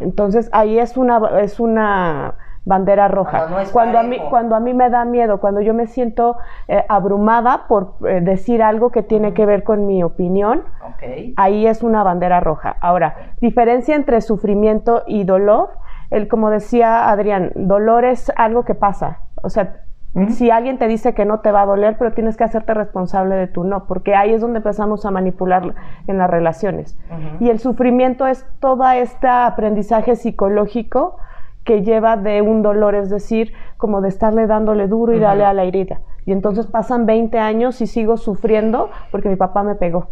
Entonces, 0.00 0.50
ahí 0.52 0.78
es 0.78 0.96
una, 0.96 1.20
es 1.40 1.60
una 1.60 2.34
bandera 2.64 3.08
roja. 3.08 3.38
Cuando 3.38 3.56
no 3.56 3.60
es 3.60 3.70
cuando, 3.70 3.98
a 3.98 4.02
mí, 4.02 4.18
cuando 4.30 4.54
a 4.54 4.60
mí 4.60 4.74
me 4.74 4.90
da 4.90 5.04
miedo, 5.04 5.40
cuando 5.40 5.60
yo 5.60 5.74
me 5.74 5.86
siento 5.86 6.36
eh, 6.68 6.84
abrumada 6.88 7.66
por 7.68 7.94
eh, 8.06 8.20
decir 8.20 8.62
algo 8.62 8.90
que 8.90 9.02
tiene 9.02 9.34
que 9.34 9.46
ver 9.46 9.64
con 9.64 9.86
mi 9.86 10.02
opinión, 10.02 10.62
ahí 11.36 11.66
es 11.66 11.82
una 11.82 12.02
bandera 12.04 12.40
roja. 12.40 12.76
Ahora, 12.80 13.34
diferencia 13.40 13.96
entre 13.96 14.20
sufrimiento 14.20 15.02
y 15.06 15.24
dolor, 15.24 15.70
el, 16.10 16.28
como 16.28 16.50
decía 16.50 17.08
Adrián, 17.08 17.52
dolor 17.54 18.04
es 18.04 18.30
algo 18.36 18.64
que 18.64 18.74
pasa. 18.74 19.20
O 19.42 19.48
sea, 19.48 19.80
si 20.28 20.50
alguien 20.50 20.78
te 20.78 20.88
dice 20.88 21.14
que 21.14 21.24
no 21.24 21.40
te 21.40 21.50
va 21.50 21.62
a 21.62 21.66
doler, 21.66 21.96
pero 21.98 22.12
tienes 22.12 22.36
que 22.36 22.44
hacerte 22.44 22.74
responsable 22.74 23.34
de 23.34 23.46
tu 23.46 23.64
no, 23.64 23.86
porque 23.86 24.14
ahí 24.14 24.34
es 24.34 24.42
donde 24.42 24.58
empezamos 24.58 25.06
a 25.06 25.10
manipular 25.10 25.74
en 26.06 26.18
las 26.18 26.28
relaciones. 26.28 26.98
Y 27.40 27.48
el 27.48 27.58
sufrimiento 27.58 28.26
es 28.26 28.46
todo 28.60 28.88
este 28.90 29.26
aprendizaje 29.26 30.14
psicológico 30.16 31.16
que 31.64 31.82
lleva 31.82 32.16
de 32.16 32.42
un 32.42 32.62
dolor, 32.62 32.94
es 32.94 33.10
decir, 33.10 33.52
como 33.76 34.00
de 34.00 34.08
estarle 34.08 34.46
dándole 34.46 34.86
duro 34.88 35.12
y 35.14 35.18
darle 35.18 35.44
a 35.44 35.52
la 35.52 35.64
herida. 35.64 36.00
Y 36.24 36.30
entonces 36.30 36.66
pasan 36.66 37.04
20 37.04 37.36
años 37.40 37.80
y 37.80 37.88
sigo 37.88 38.16
sufriendo 38.16 38.90
porque 39.10 39.28
mi 39.28 39.34
papá 39.34 39.64
me 39.64 39.74
pegó. 39.74 40.06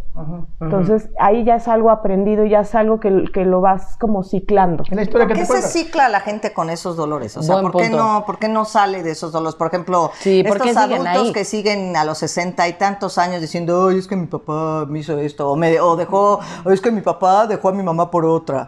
Entonces 0.59 1.09
ahí 1.17 1.45
ya 1.45 1.55
es 1.55 1.69
algo 1.69 1.89
aprendido, 1.89 2.43
ya 2.45 2.59
es 2.61 2.75
algo 2.75 2.99
que, 2.99 3.25
que 3.33 3.45
lo 3.45 3.61
vas 3.61 3.95
como 3.97 4.23
ciclando. 4.23 4.83
Es 4.89 4.95
la 4.95 5.03
historia 5.03 5.25
¿Por 5.25 5.35
que 5.35 5.41
qué 5.41 5.41
te 5.41 5.45
se 5.45 5.51
cuentas. 5.53 5.71
cicla 5.71 6.09
la 6.09 6.19
gente 6.19 6.51
con 6.53 6.69
esos 6.69 6.97
dolores? 6.97 7.37
O 7.37 7.43
sea, 7.43 7.55
Buen 7.55 7.71
¿por 7.71 7.81
qué, 7.81 7.87
punto. 7.89 8.03
no, 8.03 8.25
¿por 8.25 8.39
qué 8.39 8.49
no 8.49 8.65
sale 8.65 9.03
de 9.03 9.11
esos 9.11 9.31
dolores? 9.31 9.55
Por 9.55 9.67
ejemplo, 9.67 10.11
Sí, 10.15 10.43
¿por 10.45 10.57
estos 10.57 10.75
adultos 10.75 11.07
ahí? 11.07 11.31
que 11.33 11.45
siguen 11.45 11.95
a 11.95 12.03
los 12.03 12.17
sesenta 12.17 12.67
y 12.67 12.73
tantos 12.73 13.17
años 13.17 13.39
diciendo, 13.39 13.87
ay, 13.89 13.97
es 13.99 14.07
que 14.07 14.17
mi 14.17 14.27
papá 14.27 14.85
me 14.89 14.99
hizo 14.99 15.17
esto, 15.17 15.49
o, 15.49 15.55
me, 15.55 15.79
o 15.79 15.95
dejó, 15.95 16.39
o 16.65 16.71
es 16.71 16.81
que 16.81 16.91
mi 16.91 17.01
papá 17.01 17.47
dejó 17.47 17.69
a 17.69 17.71
mi 17.71 17.83
mamá 17.83 18.11
por 18.11 18.25
otra. 18.25 18.67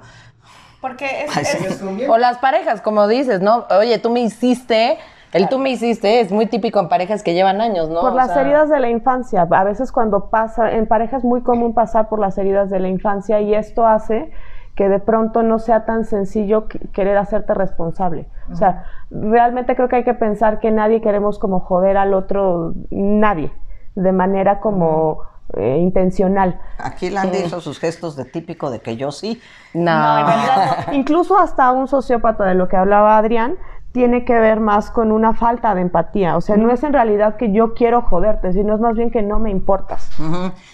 Porque 0.83 1.05
es, 1.23 1.35
Ay, 1.37 1.45
sí. 1.45 1.65
es- 1.65 2.09
O 2.09 2.17
las 2.17 2.37
parejas, 2.39 2.81
como 2.81 3.07
dices, 3.07 3.41
¿no? 3.41 3.65
Oye, 3.79 3.97
tú 3.99 4.09
me 4.11 4.19
hiciste, 4.19 4.97
el 5.31 5.47
tú 5.49 5.57
me 5.57 5.69
hiciste 5.69 6.19
es 6.19 6.31
muy 6.31 6.45
típico 6.45 6.79
en 6.81 6.89
parejas 6.89 7.23
que 7.23 7.33
llevan 7.33 7.61
años, 7.61 7.87
¿no? 7.89 8.01
Por 8.01 8.11
O 8.11 8.15
las 8.15 8.33
sea, 8.33 8.41
heridas 8.41 8.69
de 8.69 8.79
la 8.81 8.89
infancia. 8.89 9.47
A 9.49 9.63
veces 9.63 9.91
cuando 9.93 10.29
pasa, 10.29 10.73
en 10.73 10.85
pareja 10.85 11.15
es 11.17 11.23
muy 11.23 11.41
común 11.41 11.73
pasar 11.73 12.09
por 12.09 12.19
las 12.19 12.37
heridas 12.37 12.69
de 12.69 12.79
la 12.79 12.89
infancia 12.89 13.39
y 13.39 13.55
esto 13.55 13.87
hace 13.87 14.29
que 14.75 14.89
de 14.89 14.99
pronto 14.99 15.41
no 15.41 15.57
sea 15.57 15.85
tan 15.85 16.03
sencillo 16.03 16.67
que- 16.67 16.79
querer 16.91 17.17
hacerte 17.17 17.53
responsable. 17.53 18.27
O 18.51 18.55
sea, 18.55 18.83
realmente 19.09 19.75
creo 19.75 19.87
que 19.87 19.95
hay 19.97 20.03
que 20.03 20.15
pensar 20.15 20.59
que 20.59 20.69
nadie 20.71 20.99
queremos 20.99 21.39
como 21.39 21.61
joder 21.61 21.95
al 21.95 22.13
otro, 22.13 22.73
nadie, 22.91 23.51
de 23.95 24.11
manera 24.11 24.59
como 24.59 25.21
eh, 25.57 25.77
intencional. 25.77 26.59
Aquí 26.77 27.09
Landy 27.09 27.39
hizo 27.39 27.61
sus 27.61 27.79
gestos 27.79 28.15
de 28.15 28.25
típico 28.25 28.71
de 28.71 28.79
que 28.79 28.97
yo 28.97 29.11
sí. 29.11 29.41
No, 29.73 30.19
en 30.19 30.25
realidad 30.25 30.87
no. 30.87 30.93
Incluso 30.93 31.37
hasta 31.37 31.71
un 31.71 31.87
sociópata 31.87 32.45
de 32.45 32.55
lo 32.55 32.67
que 32.67 32.77
hablaba 32.77 33.17
Adrián 33.17 33.57
tiene 33.93 34.25
que 34.25 34.33
ver 34.33 34.59
más 34.59 34.89
con 34.89 35.11
una 35.11 35.33
falta 35.33 35.75
de 35.75 35.81
empatía. 35.81 36.35
O 36.35 36.41
sea, 36.41 36.57
no 36.57 36.71
es 36.71 36.83
en 36.83 36.93
realidad 36.93 37.37
que 37.37 37.53
yo 37.53 37.75
quiero 37.75 38.01
joderte, 38.01 38.51
sino 38.51 38.73
es 38.73 38.81
más 38.81 38.95
bien 38.95 39.11
que 39.11 39.21
no 39.21 39.37
me 39.37 39.51
importas. 39.51 40.09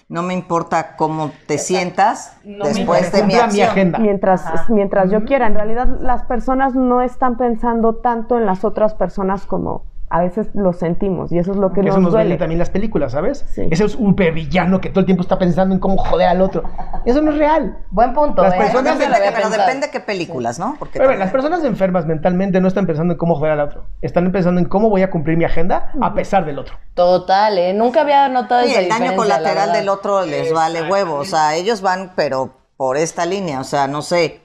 No 0.08 0.24
me 0.24 0.34
importa 0.34 0.96
cómo 0.96 1.32
te 1.46 1.58
sientas 1.58 2.38
No 2.46 2.66
después 2.66 3.12
de 3.12 3.24
mi 3.24 3.36
agenda. 3.36 4.00
Mientras, 4.00 4.70
mientras 4.70 5.12
yo 5.12 5.26
quiera. 5.26 5.48
En 5.48 5.54
realidad 5.54 5.88
las 6.00 6.24
personas 6.24 6.76
no 6.76 7.02
están 7.02 7.38
pensando 7.38 7.98
tanto 7.98 8.38
en 8.38 8.46
las 8.46 8.64
otras 8.64 8.94
personas 8.94 9.46
como, 9.46 9.84
a 10.12 10.22
veces 10.22 10.48
lo 10.56 10.74
sentimos 10.74 11.32
y 11.32 11.38
eso 11.38 11.52
es 11.52 11.58
lo 11.58 11.70
que 11.70 11.82
Que 11.82 11.88
nos 11.88 11.92
eso 11.96 12.02
nos 12.02 12.12
duele. 12.14 12.36
también 12.38 12.58
las 12.58 12.72
películas, 12.72 13.12
¿sabes? 13.12 13.46
Sí. 13.54 13.68
Ese 13.70 13.86
es 13.86 13.94
un 13.96 14.16
villano 14.16 14.82
que 14.82 14.90
todo 14.90 15.02
el 15.02 15.06
tiempo 15.06 15.22
está 15.22 15.38
pensando 15.38 15.76
en 15.76 15.80
cómo 15.80 15.98
joder 15.98 16.28
al 16.30 16.42
otro. 16.42 16.64
Eso 17.06 17.22
no 17.22 17.32
es 17.32 17.38
real. 17.38 17.78
Buen 17.92 18.14
punto, 18.14 18.42
Las 18.42 18.56
¿eh? 18.56 18.58
personas- 18.58 18.96
No 18.96 19.00
Depende, 19.06 19.32
pero 19.36 19.50
depende 19.52 19.90
qué 19.92 20.00
películas, 20.00 20.58
¿no? 20.58 20.76
Porque 20.80 20.94
Pero, 20.94 21.06
también- 21.06 21.20
las 21.20 21.32
personas 21.32 21.64
enfermas 21.64 22.08
mentalmente 22.08 22.60
no 22.60 22.68
están 22.68 22.88
pensando 22.88 23.14
en 23.14 23.18
cómo 23.20 23.36
joder 23.36 23.52
al 23.54 23.60
otro. 23.62 23.86
Están 24.02 24.32
pensando 24.32 24.60
en 24.60 24.68
cómo 24.68 24.90
voy 24.90 25.04
a 25.04 25.12
cumplir 25.12 25.38
mi 25.38 25.46
agenda 25.46 25.92
a 26.02 26.14
pesar 26.16 26.44
del 26.46 26.58
otro. 26.58 26.76
Total, 26.96 27.58
¿eh? 27.58 27.74
Nunca 27.74 28.02
había 28.02 28.28
notado 28.30 28.66
Y 28.66 28.72
esa 28.72 28.82
el 28.82 28.90
daño 28.90 29.16
colateral 29.16 29.72
del 29.74 29.90
otro 29.90 30.26
les 30.26 30.52
vale 30.52 30.90
huevo. 30.90 31.16
O 31.16 31.26
sea, 31.26 31.56
ellos 31.56 31.82
van, 31.82 32.14
pero 32.16 32.52
por 32.78 32.98
esta 32.98 33.26
línea. 33.26 33.60
O 33.60 33.64
sea, 33.64 33.88
no 33.88 34.02
sé. 34.02 34.42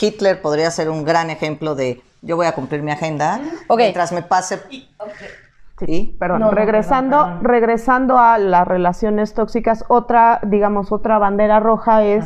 Hitler 0.00 0.40
podría 0.42 0.70
ser 0.70 0.90
un 0.90 1.04
gran 1.04 1.30
ejemplo 1.30 1.74
de 1.74 2.02
yo 2.24 2.36
voy 2.36 2.46
a 2.46 2.52
cumplir 2.52 2.82
mi 2.82 2.90
agenda 2.90 3.38
mientras 3.84 4.12
me 4.12 4.22
pase. 4.22 4.60
¿Y? 5.86 6.16
Perdón, 6.18 6.40
No, 6.40 6.46
no, 6.46 6.52
regresando, 6.52 7.16
perdón, 7.18 7.38
perdón. 7.38 7.44
regresando 7.52 8.18
a 8.18 8.38
las 8.38 8.66
relaciones 8.66 9.34
tóxicas, 9.34 9.84
otra, 9.88 10.40
digamos, 10.44 10.92
otra 10.92 11.18
bandera 11.18 11.60
roja 11.60 12.02
es 12.04 12.24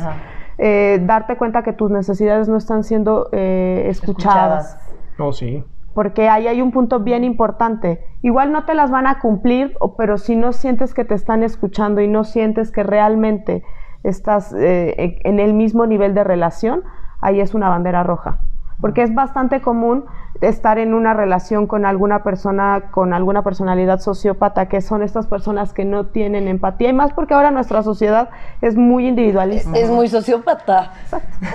eh, 0.59 0.99
darte 1.03 1.35
cuenta 1.35 1.63
que 1.63 1.73
tus 1.73 1.89
necesidades 1.91 2.47
no 2.47 2.57
están 2.57 2.83
siendo 2.83 3.27
eh, 3.31 3.85
escuchadas. 3.87 4.77
Oh, 5.17 5.33
sí. 5.33 5.63
Porque 5.93 6.29
ahí 6.29 6.47
hay 6.47 6.61
un 6.61 6.71
punto 6.71 6.99
bien 6.99 7.23
importante. 7.23 8.05
Igual 8.21 8.51
no 8.51 8.65
te 8.65 8.75
las 8.75 8.91
van 8.91 9.07
a 9.07 9.19
cumplir, 9.19 9.75
o- 9.79 9.95
pero 9.97 10.17
si 10.17 10.35
no 10.35 10.53
sientes 10.53 10.93
que 10.93 11.03
te 11.03 11.15
están 11.15 11.41
escuchando 11.43 11.99
y 12.01 12.07
no 12.07 12.23
sientes 12.23 12.71
que 12.71 12.83
realmente 12.83 13.63
estás 14.03 14.53
eh, 14.53 15.19
en 15.23 15.39
el 15.39 15.53
mismo 15.53 15.85
nivel 15.87 16.13
de 16.13 16.23
relación, 16.23 16.83
ahí 17.19 17.41
es 17.41 17.53
una 17.53 17.67
bandera 17.67 18.03
roja. 18.03 18.39
Porque 18.81 19.03
es 19.03 19.13
bastante 19.13 19.61
común 19.61 20.05
estar 20.41 20.79
en 20.79 20.93
una 20.93 21.13
relación 21.13 21.67
con 21.67 21.85
alguna 21.85 22.23
persona, 22.23 22.83
con 22.91 23.13
alguna 23.13 23.43
personalidad 23.43 23.99
sociópata, 23.99 24.67
que 24.69 24.79
son 24.79 25.03
estas 25.03 25.27
personas 25.27 25.73
que 25.73 25.83
no 25.83 26.05
tienen 26.05 26.47
empatía, 26.47 26.89
y 26.89 26.93
más 26.93 27.11
porque 27.11 27.33
ahora 27.33 27.51
nuestra 27.51 27.83
sociedad 27.83 28.29
es 28.61 28.77
muy 28.77 29.07
individualista. 29.07 29.77
Es 29.77 29.89
muy 29.89 30.07
sociópata. 30.07 30.93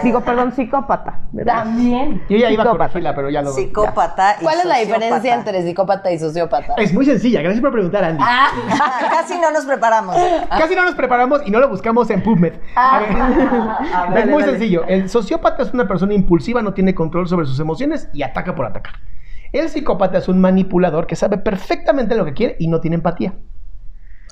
Digo, 0.03 0.21
perdón, 0.21 0.53
psicópata. 0.53 1.21
¿verdad? 1.33 1.65
También. 1.65 2.23
Yo 2.29 2.37
ya 2.37 2.51
iba 2.51 2.63
a 2.63 2.67
Psicópata. 2.67 2.71
corregirla, 2.79 3.15
pero 3.15 3.31
ya 3.31 3.41
lo... 3.43 3.51
Psicópata 3.53 4.37
y 4.41 4.45
¿Cuál 4.45 4.59
es 4.59 4.65
la 4.67 4.79
diferencia 4.79 5.35
entre 5.35 5.63
psicópata 5.63 6.13
y 6.13 6.19
sociópata? 6.19 6.75
Es 6.77 6.93
muy 6.93 7.07
sencilla. 7.07 7.41
Gracias 7.41 7.63
por 7.63 7.73
preguntar, 7.73 8.05
Andy. 8.05 8.23
Ah, 8.23 8.49
Casi 9.11 9.39
no 9.41 9.51
nos 9.51 9.65
preparamos. 9.65 10.15
Casi 10.51 10.75
no 10.75 10.83
nos 10.85 10.95
preparamos 10.95 11.41
y 11.47 11.51
no 11.51 11.59
lo 11.59 11.69
buscamos 11.71 12.11
en 12.11 12.23
PubMed. 12.23 12.53
A 12.77 12.99
ver. 13.01 13.09
es 13.11 14.15
Dale, 14.15 14.27
muy 14.33 14.43
dale. 14.43 14.53
sencillo. 14.53 14.85
El 14.87 15.09
sociópata 15.09 15.63
es 15.63 15.73
una 15.73 15.89
persona 15.89 16.13
impulsiva, 16.13 16.61
no 16.61 16.75
tiene 16.75 16.95
control 16.95 17.14
sobre 17.29 17.47
sus 17.47 17.59
emociones 17.61 18.09
y 18.13 18.23
ataca 18.23 18.55
por 18.55 18.67
atacar. 18.67 18.95
El 19.53 19.69
psicópata 19.69 20.19
es 20.19 20.29
un 20.29 20.41
manipulador 20.41 21.07
que 21.07 21.15
sabe 21.17 21.39
perfectamente 21.39 22.17
lo 22.17 22.25
que 22.25 22.35
quiere 22.35 22.57
y 22.59 22.67
no 22.69 22.81
tiene 22.81 22.97
empatía. 22.97 23.35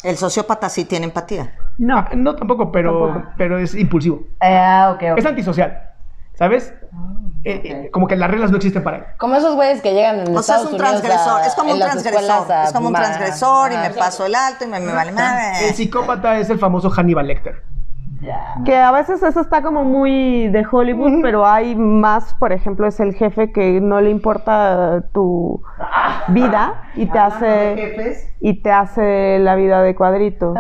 El 0.03 0.17
sociópata 0.17 0.69
sí 0.69 0.85
tiene 0.85 1.05
empatía. 1.07 1.55
No. 1.79 1.97
Ah, 1.99 2.11
no 2.17 2.35
tampoco, 2.35 2.73
pero, 2.73 3.07
Tampoco. 3.13 3.35
pero 3.39 3.59
es 3.59 3.75
impulsivo. 3.77 4.25
Ah, 4.41 4.93
ok, 4.97 5.03
ok. 5.13 5.19
Es 5.19 5.27
antisocial. 5.27 5.91
¿Sabes? 6.35 6.75
Eh, 7.45 7.61
eh, 7.65 7.91
como 7.93 8.09
que 8.09 8.17
las 8.17 8.31
reglas 8.31 8.51
no 8.51 8.57
existen 8.57 8.83
para 8.83 8.97
él. 8.97 9.05
Como 9.19 9.37
esos 9.37 9.55
güeyes 9.55 9.81
que 9.81 9.93
llegan 9.93 10.21
en 10.21 10.37
O 10.37 10.43
sea, 10.43 10.57
es 10.57 10.63
Estados 10.63 10.67
un 10.67 10.75
Unidos 10.81 11.01
transgresor. 11.03 11.41
a- 11.41 11.47
es 11.47 11.55
como 11.55 11.71
un 11.73 11.79
transgresor. 11.79 12.65
Es 12.65 12.73
como 12.73 12.87
un 12.89 12.93
ma- 12.93 12.99
transgresor 13.01 13.73
y 13.73 13.77
me 13.77 13.87
Ah, 13.87 13.93
paso 13.97 14.27
el 14.27 14.35
alto 14.35 14.65
y 14.65 14.69
me, 14.69 14.81
me 14.81 14.93
vale 14.93 15.13
madre. 15.13 15.69
El 15.69 15.75
psicópata 15.75 16.39
es 16.39 16.51
el 16.51 16.59
famoso 16.59 16.91
Hannibal 16.91 17.27
Lecter. 17.29 17.63
Que 18.65 18.77
a 18.77 18.93
veces 18.93 19.23
eso 19.23 19.41
está 19.41 19.63
como 19.63 19.85
muy 19.85 20.49
de 20.49 20.65
Hollywood, 20.71 21.23
pero 21.23 21.47
hay 21.47 21.75
más, 21.75 22.35
por 22.35 22.53
ejemplo, 22.53 22.87
es 22.87 23.01
el 23.01 23.15
jefe 23.15 23.53
que 23.53 23.81
no 23.81 24.01
le 24.01 24.11
importa 24.11 25.05
tu 25.13 25.63
vida 26.29 26.85
y 26.95 27.07
te 27.07 27.19
hace 27.19 28.29
y 28.41 28.63
te 28.63 28.71
hace 28.71 29.39
la 29.39 29.55
vida 29.57 29.83
de 29.83 29.95
cuadritos. 29.95 30.57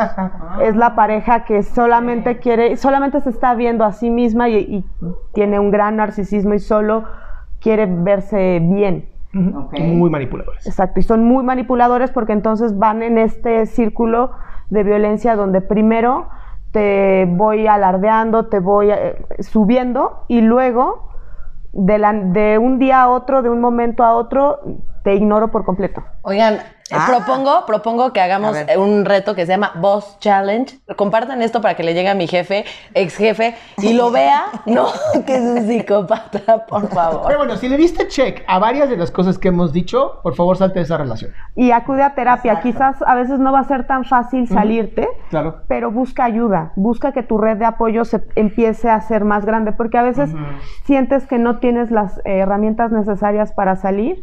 Es 0.62 0.76
la 0.76 0.94
pareja 0.94 1.44
que 1.44 1.62
solamente 1.62 2.38
quiere, 2.38 2.76
solamente 2.76 3.20
se 3.20 3.30
está 3.30 3.54
viendo 3.54 3.84
a 3.84 3.92
sí 3.92 4.10
misma 4.10 4.48
y, 4.48 4.56
y 4.56 4.84
tiene 5.32 5.58
un 5.58 5.70
gran 5.70 5.96
narcisismo 5.96 6.54
y 6.54 6.58
solo 6.58 7.04
quiere 7.60 7.86
verse 7.86 8.60
bien. 8.60 9.08
Muy 9.32 10.10
manipuladores. 10.10 10.66
Exacto, 10.66 11.00
y 11.00 11.02
son 11.02 11.24
muy 11.24 11.42
manipuladores 11.42 12.10
porque 12.10 12.32
entonces 12.32 12.78
van 12.78 13.02
en 13.02 13.18
este 13.18 13.66
círculo 13.66 14.32
de 14.68 14.82
violencia 14.82 15.36
donde 15.36 15.60
primero 15.60 16.28
te 16.72 17.26
voy 17.28 17.66
alardeando, 17.68 18.46
te 18.48 18.60
voy 18.60 18.90
eh, 18.90 19.16
subiendo 19.40 20.24
y 20.28 20.40
luego 20.42 21.08
de, 21.72 21.98
la- 21.98 22.12
de 22.12 22.58
un 22.58 22.78
día 22.78 23.02
a 23.02 23.08
otro, 23.10 23.42
de 23.42 23.50
un 23.50 23.60
momento 23.60 24.04
a 24.04 24.14
otro, 24.14 24.60
te 25.02 25.14
ignoro 25.14 25.50
por 25.50 25.64
completo. 25.64 26.02
Oigan, 26.22 26.54
eh, 26.54 26.60
Ah. 26.94 27.06
propongo, 27.08 27.64
propongo 27.66 28.12
que 28.12 28.20
hagamos 28.20 28.54
un 28.76 29.04
reto 29.06 29.34
que 29.34 29.46
se 29.46 29.52
llama 29.52 29.72
Boss 29.76 30.18
Challenge. 30.20 30.78
Compartan 30.96 31.40
esto 31.40 31.62
para 31.62 31.74
que 31.74 31.82
le 31.82 31.94
llegue 31.94 32.10
a 32.10 32.14
mi 32.14 32.26
jefe, 32.26 32.64
ex 32.92 33.16
jefe, 33.16 33.54
y 33.78 33.94
lo 33.94 34.10
vea. 34.10 34.44
No, 34.66 34.86
que 35.26 35.36
es 35.36 35.40
un 35.42 35.66
psicópata, 35.66 36.66
por 36.66 36.82
Pero 36.82 36.94
favor. 36.94 37.36
bueno, 37.38 37.56
si 37.56 37.68
le 37.68 37.76
diste 37.78 38.08
check 38.08 38.44
a 38.46 38.58
varias 38.58 38.88
de 38.90 38.96
las 38.96 39.10
cosas 39.10 39.38
que 39.38 39.48
hemos 39.48 39.72
dicho, 39.72 40.20
por 40.22 40.34
favor 40.34 40.56
salte 40.56 40.80
de 40.80 40.84
esa 40.84 40.98
relación. 40.98 41.32
Y 41.56 41.70
acude 41.72 42.02
a 42.02 42.14
terapia. 42.14 42.60
Quizás 42.60 42.96
a 43.06 43.14
veces 43.14 43.38
no 43.38 43.52
va 43.52 43.60
a 43.60 43.64
ser 43.64 43.86
tan 43.86 44.04
fácil 44.04 44.46
salirte, 44.48 45.08
Claro. 45.30 45.62
pero 45.68 45.90
busca 45.90 46.24
ayuda, 46.24 46.72
busca 46.76 47.12
que 47.12 47.22
tu 47.22 47.38
red 47.38 47.56
de 47.56 47.64
apoyo 47.64 48.04
se 48.04 48.22
empiece 48.36 48.90
a 48.90 49.00
ser 49.00 49.24
más 49.24 49.44
grande, 49.46 49.72
porque 49.72 49.98
a 49.98 50.02
veces 50.02 50.30
sientes 50.84 51.26
que 51.26 51.38
no 51.38 51.58
tienes 51.58 51.90
las 51.90 52.18
eh, 52.18 52.38
herramientas 52.38 52.92
necesarias 52.92 53.52
para 53.52 53.76
salir 53.76 54.22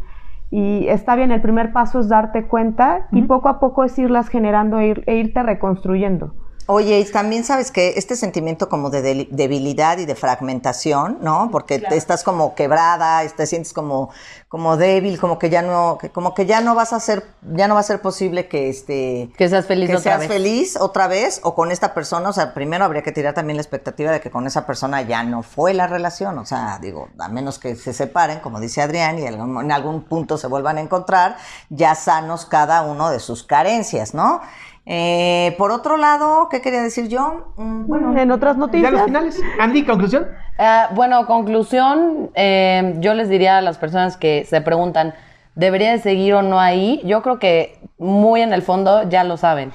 y 0.52 0.88
está 0.88 1.16
bien, 1.16 1.32
el 1.32 1.42
primer 1.42 1.72
paso 1.74 2.00
es 2.00 2.10
darte 2.10 2.48
cuenta 2.48 3.08
y 3.12 3.24
poco 3.24 3.50
a 3.50 3.60
poco 3.60 3.84
es 3.84 3.98
irlas 4.00 4.30
generando 4.30 4.80
e, 4.80 4.88
ir- 4.88 5.04
e 5.06 5.16
irte 5.18 5.44
reconstruyendo. 5.44 6.34
Oye, 6.72 7.00
y 7.00 7.06
también 7.12 7.44
sabes 7.44 7.72
que 7.72 7.96
este 7.98 8.16
sentimiento 8.16 8.70
como 8.70 8.92
de 8.92 9.28
debilidad 9.32 9.98
y 9.98 10.06
de 10.06 10.14
fragmentación, 10.14 11.18
¿no? 11.20 11.50
Porque 11.52 11.80
te 11.80 11.98
estás 11.98 12.24
como 12.24 12.54
quebrada, 12.54 13.28
te 13.36 13.48
sientes 13.48 13.74
como, 13.74 14.12
como 14.50 14.78
débil, 14.78 15.20
como 15.20 15.40
que 15.40 15.50
ya 15.50 15.64
no, 15.64 15.98
que- 16.00 16.12
como 16.12 16.36
que 16.36 16.46
ya 16.46 16.62
no 16.62 16.76
vas 16.76 16.94
a 16.94 17.00
ser, 17.00 17.26
ya 17.56 17.68
no 17.68 17.74
va 17.74 17.80
a 17.80 17.84
ser 17.84 18.02
posible 18.02 18.48
que 18.48 18.70
este 18.70 19.32
Que 19.36 19.50
seas 19.50 19.66
feliz 19.66 19.90
que 19.90 19.96
otra 19.96 20.04
seas 20.12 20.20
vez. 20.20 20.28
feliz 20.30 20.78
otra 20.80 21.08
vez 21.08 21.40
o 21.42 21.56
con 21.56 21.72
esta 21.72 21.96
persona, 21.96 22.30
o 22.30 22.34
sea, 22.34 22.54
primero 22.54 22.86
habría 22.86 23.02
que 23.02 23.12
tirar 23.12 23.34
también 23.34 23.58
la 23.58 23.64
expectativa 23.64 24.12
de 24.12 24.22
que 24.22 24.30
con 24.30 24.46
esa 24.46 24.68
persona 24.68 25.02
ya 25.02 25.24
no 25.24 25.42
fue 25.42 25.74
la 25.74 25.88
relación, 25.88 26.38
o 26.38 26.46
sea, 26.46 26.78
digo, 26.80 27.08
a 27.18 27.30
menos 27.30 27.58
que 27.58 27.76
se 27.78 27.94
separen, 27.94 28.42
como 28.42 28.60
dice 28.60 28.84
Adrián, 28.84 29.18
y 29.18 29.26
en 29.26 29.72
algún 29.72 30.04
punto 30.04 30.38
se 30.38 30.46
vuelvan 30.46 30.78
a 30.78 30.82
encontrar, 30.82 31.36
ya 31.72 31.96
sanos 31.96 32.46
cada 32.46 32.84
uno 32.84 33.10
de 33.10 33.20
sus 33.20 33.42
carencias, 33.44 34.14
¿no? 34.14 34.42
Eh, 34.92 35.54
por 35.60 35.70
otro 35.72 35.98
lado, 35.98 36.50
¿qué 36.50 36.62
quería 36.62 36.82
decir 36.82 37.10
yo? 37.10 37.54
Mm, 37.58 37.86
bueno, 37.86 38.18
en 38.18 38.32
otras 38.32 38.56
Ya 38.56 38.60
noticias, 38.60 38.92
los 38.92 39.04
finales. 39.04 39.40
Andy, 39.60 39.86
conclusión. 39.86 40.28
Ah, 40.58 40.90
bueno, 40.96 41.28
conclusión, 41.28 42.32
eh, 42.34 42.96
yo 42.98 43.14
les 43.14 43.30
diría 43.30 43.60
a 43.60 43.62
las 43.62 43.78
personas 43.78 44.18
que 44.18 44.46
se 44.50 44.62
preguntan, 44.62 45.14
¿debería 45.54 45.92
de 45.92 46.00
seguir 46.00 46.34
o 46.34 46.42
no 46.42 46.60
ahí? 46.60 47.02
Yo 47.06 47.22
creo 47.22 47.38
que 47.38 47.80
muy 48.00 48.42
en 48.42 48.52
el 48.52 48.64
fondo 48.64 49.08
ya 49.08 49.24
lo 49.24 49.38
saben. 49.38 49.72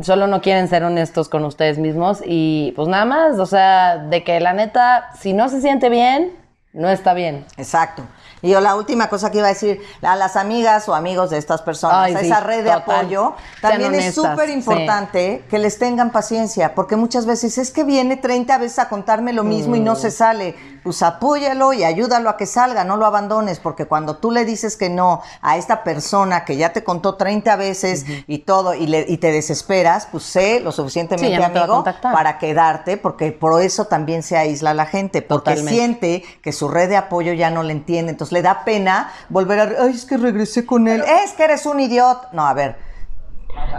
Solo 0.00 0.28
no 0.28 0.40
quieren 0.40 0.66
ser 0.66 0.82
honestos 0.82 1.28
con 1.28 1.44
ustedes 1.44 1.78
mismos 1.78 2.22
y 2.24 2.72
pues 2.74 2.88
nada 2.88 3.04
más, 3.04 3.38
o 3.38 3.44
sea, 3.44 3.98
de 3.98 4.24
que 4.24 4.40
la 4.40 4.54
neta, 4.54 5.10
si 5.14 5.34
no 5.34 5.50
se 5.50 5.60
siente 5.60 5.90
bien, 5.90 6.32
no 6.72 6.88
está 6.88 7.12
bien. 7.12 7.44
Exacto. 7.58 8.02
Y 8.44 8.50
yo 8.50 8.60
la 8.60 8.76
última 8.76 9.08
cosa 9.08 9.30
que 9.30 9.38
iba 9.38 9.46
a 9.46 9.50
decir, 9.54 9.80
a 10.02 10.16
las 10.16 10.36
amigas 10.36 10.86
o 10.88 10.94
amigos 10.94 11.30
de 11.30 11.38
estas 11.38 11.62
personas, 11.62 11.96
Ay, 11.98 12.14
a 12.14 12.20
sí, 12.20 12.26
esa 12.26 12.40
red 12.40 12.62
de 12.64 12.70
total. 12.72 12.96
apoyo, 13.00 13.32
también 13.62 13.94
es 13.94 14.14
súper 14.14 14.50
importante 14.50 15.42
que 15.48 15.58
les 15.58 15.78
tengan 15.78 16.10
paciencia, 16.10 16.74
porque 16.74 16.96
muchas 16.96 17.24
veces 17.26 17.56
es 17.58 17.70
que 17.70 17.84
viene 17.84 18.16
30 18.18 18.58
veces 18.58 18.78
a 18.80 18.88
contarme 18.88 19.32
lo 19.32 19.44
mismo 19.44 19.76
y 19.76 19.80
no 19.80 19.94
Mm. 19.94 19.96
se 19.96 20.10
sale. 20.10 20.54
Pues 20.84 21.02
apóyalo 21.02 21.72
y 21.72 21.82
ayúdalo 21.84 22.28
a 22.28 22.36
que 22.36 22.44
salga, 22.44 22.84
no 22.84 22.98
lo 22.98 23.06
abandones, 23.06 23.58
porque 23.58 23.86
cuando 23.86 24.18
tú 24.18 24.30
le 24.30 24.44
dices 24.44 24.76
que 24.76 24.90
no 24.90 25.22
a 25.40 25.56
esta 25.56 25.82
persona 25.82 26.44
que 26.44 26.58
ya 26.58 26.74
te 26.74 26.84
contó 26.84 27.14
30 27.14 27.56
veces 27.56 28.04
y 28.26 28.40
todo, 28.40 28.74
y, 28.74 28.86
le, 28.86 29.06
y 29.08 29.16
te 29.16 29.32
desesperas, 29.32 30.06
pues 30.12 30.24
sé 30.24 30.60
lo 30.60 30.72
suficientemente 30.72 31.34
Sí, 31.34 31.40
no 31.40 31.46
amigo 31.46 31.84
para 32.02 32.36
quedarte, 32.36 32.98
porque 32.98 33.32
por 33.32 33.62
eso 33.62 33.86
también 33.86 34.22
se 34.22 34.36
aísla 34.36 34.74
la 34.74 34.84
gente, 34.84 35.22
porque 35.22 35.52
Totalmente. 35.52 35.72
siente 35.72 36.24
que 36.42 36.52
su 36.52 36.68
red 36.68 36.90
de 36.90 36.96
apoyo 36.98 37.32
ya 37.32 37.48
no 37.48 37.62
le 37.62 37.72
entiende, 37.72 38.10
entonces 38.12 38.33
le 38.34 38.42
da 38.42 38.64
pena 38.64 39.08
volver 39.30 39.60
a, 39.60 39.62
ay, 39.84 39.92
es 39.94 40.04
que 40.04 40.18
regresé 40.18 40.66
con 40.66 40.86
él, 40.88 41.02
es 41.24 41.32
que 41.32 41.44
eres 41.44 41.64
un 41.64 41.80
idiota. 41.80 42.28
No, 42.32 42.44
a 42.46 42.52
ver, 42.52 42.76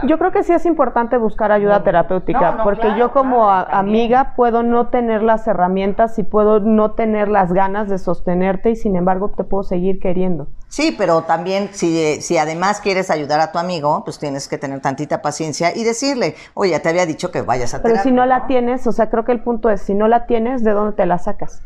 yo 0.04 0.18
creo 0.18 0.32
que 0.32 0.42
sí 0.42 0.52
es 0.52 0.64
importante 0.66 1.18
buscar 1.18 1.52
ayuda 1.52 1.84
terapéutica, 1.84 2.52
No, 2.52 2.56
no, 2.58 2.62
porque 2.64 2.80
claro, 2.82 2.96
yo 2.96 3.12
como 3.12 3.44
claro, 3.44 3.68
a- 3.70 3.78
amiga 3.78 4.32
puedo 4.34 4.62
no 4.62 4.88
tener 4.88 5.22
las 5.22 5.46
herramientas 5.46 6.18
y 6.18 6.22
puedo 6.22 6.60
no 6.60 6.92
tener 6.92 7.28
las 7.28 7.52
ganas 7.52 7.88
de 7.88 7.98
sostenerte 7.98 8.70
y 8.70 8.76
sin 8.76 8.96
embargo 8.96 9.32
te 9.36 9.44
puedo 9.44 9.62
seguir 9.64 10.00
queriendo. 10.00 10.48
sí, 10.68 10.94
pero 10.96 11.22
también 11.22 11.68
si, 11.72 12.20
si 12.22 12.38
además 12.38 12.80
quieres 12.80 13.10
ayudar 13.10 13.40
a 13.40 13.52
tu 13.52 13.58
amigo, 13.58 14.02
pues 14.04 14.18
tienes 14.18 14.48
que 14.48 14.56
tener 14.58 14.80
tantita 14.80 15.20
paciencia 15.22 15.74
y 15.76 15.84
decirle, 15.84 16.34
oye, 16.54 16.70
ya 16.72 16.80
te 16.80 16.88
había 16.88 17.04
dicho 17.06 17.30
que 17.30 17.42
vayas 17.42 17.74
a 17.74 17.82
Pero 17.82 17.96
si 17.96 18.02
terapia". 18.02 18.12
no 18.12 18.26
la 18.26 18.46
tienes, 18.46 18.86
o 18.86 18.92
sea, 18.92 19.08
creo 19.10 19.24
que 19.24 19.32
el 19.32 19.42
punto 19.42 19.68
es, 19.70 19.82
si 19.82 19.94
no 19.94 20.08
la 20.08 20.26
tienes, 20.26 20.64
¿de 20.64 20.72
dónde 20.72 20.96
te 20.96 21.04
la 21.06 21.18
sacas? 21.18 21.62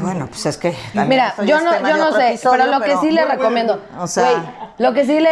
Bueno, 0.00 0.26
pues 0.26 0.46
es 0.46 0.56
que... 0.56 0.74
Mira, 0.94 1.34
yo 1.44 1.60
no, 1.60 1.78
yo 1.78 1.96
no 1.96 2.12
sé, 2.12 2.28
episodio, 2.30 2.58
pero 2.58 2.78
lo 2.78 2.84
que 2.84 2.96
sí 2.96 3.10
le 3.10 3.24
recomiendo, 3.24 3.80
O 3.98 4.06
sea, 4.06 4.72
Lo 4.78 4.92
que 4.92 5.04
sí 5.04 5.20
le, 5.20 5.30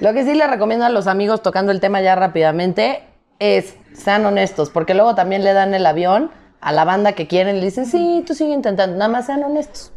lo 0.00 0.12
que 0.12 0.24
sí 0.24 0.34
le 0.34 0.46
recomiendo 0.46 0.86
a 0.86 0.88
los 0.88 1.06
amigos 1.06 1.42
tocando 1.42 1.70
el 1.70 1.80
tema 1.80 2.00
ya 2.00 2.14
rápidamente 2.14 3.04
es 3.38 3.76
sean 3.94 4.24
honestos, 4.24 4.70
porque 4.70 4.94
luego 4.94 5.14
también 5.14 5.44
le 5.44 5.52
dan 5.52 5.74
el 5.74 5.84
avión 5.84 6.30
a 6.60 6.72
la 6.72 6.84
banda 6.84 7.12
que 7.12 7.26
quieren 7.26 7.56
y 7.56 7.60
le 7.60 7.66
dicen, 7.66 7.86
sí, 7.86 8.24
tú 8.26 8.34
sigue 8.34 8.52
intentando, 8.52 8.96
nada 8.96 9.10
más 9.10 9.26
sean 9.26 9.42
honestos. 9.44 9.92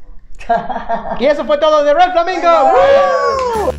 Y 1.19 1.25
eso 1.25 1.45
fue 1.45 1.57
todo 1.57 1.83
de 1.83 1.93
Red 1.93 2.11
Flamingo. 2.11 2.49
¡Woo! 2.63 3.73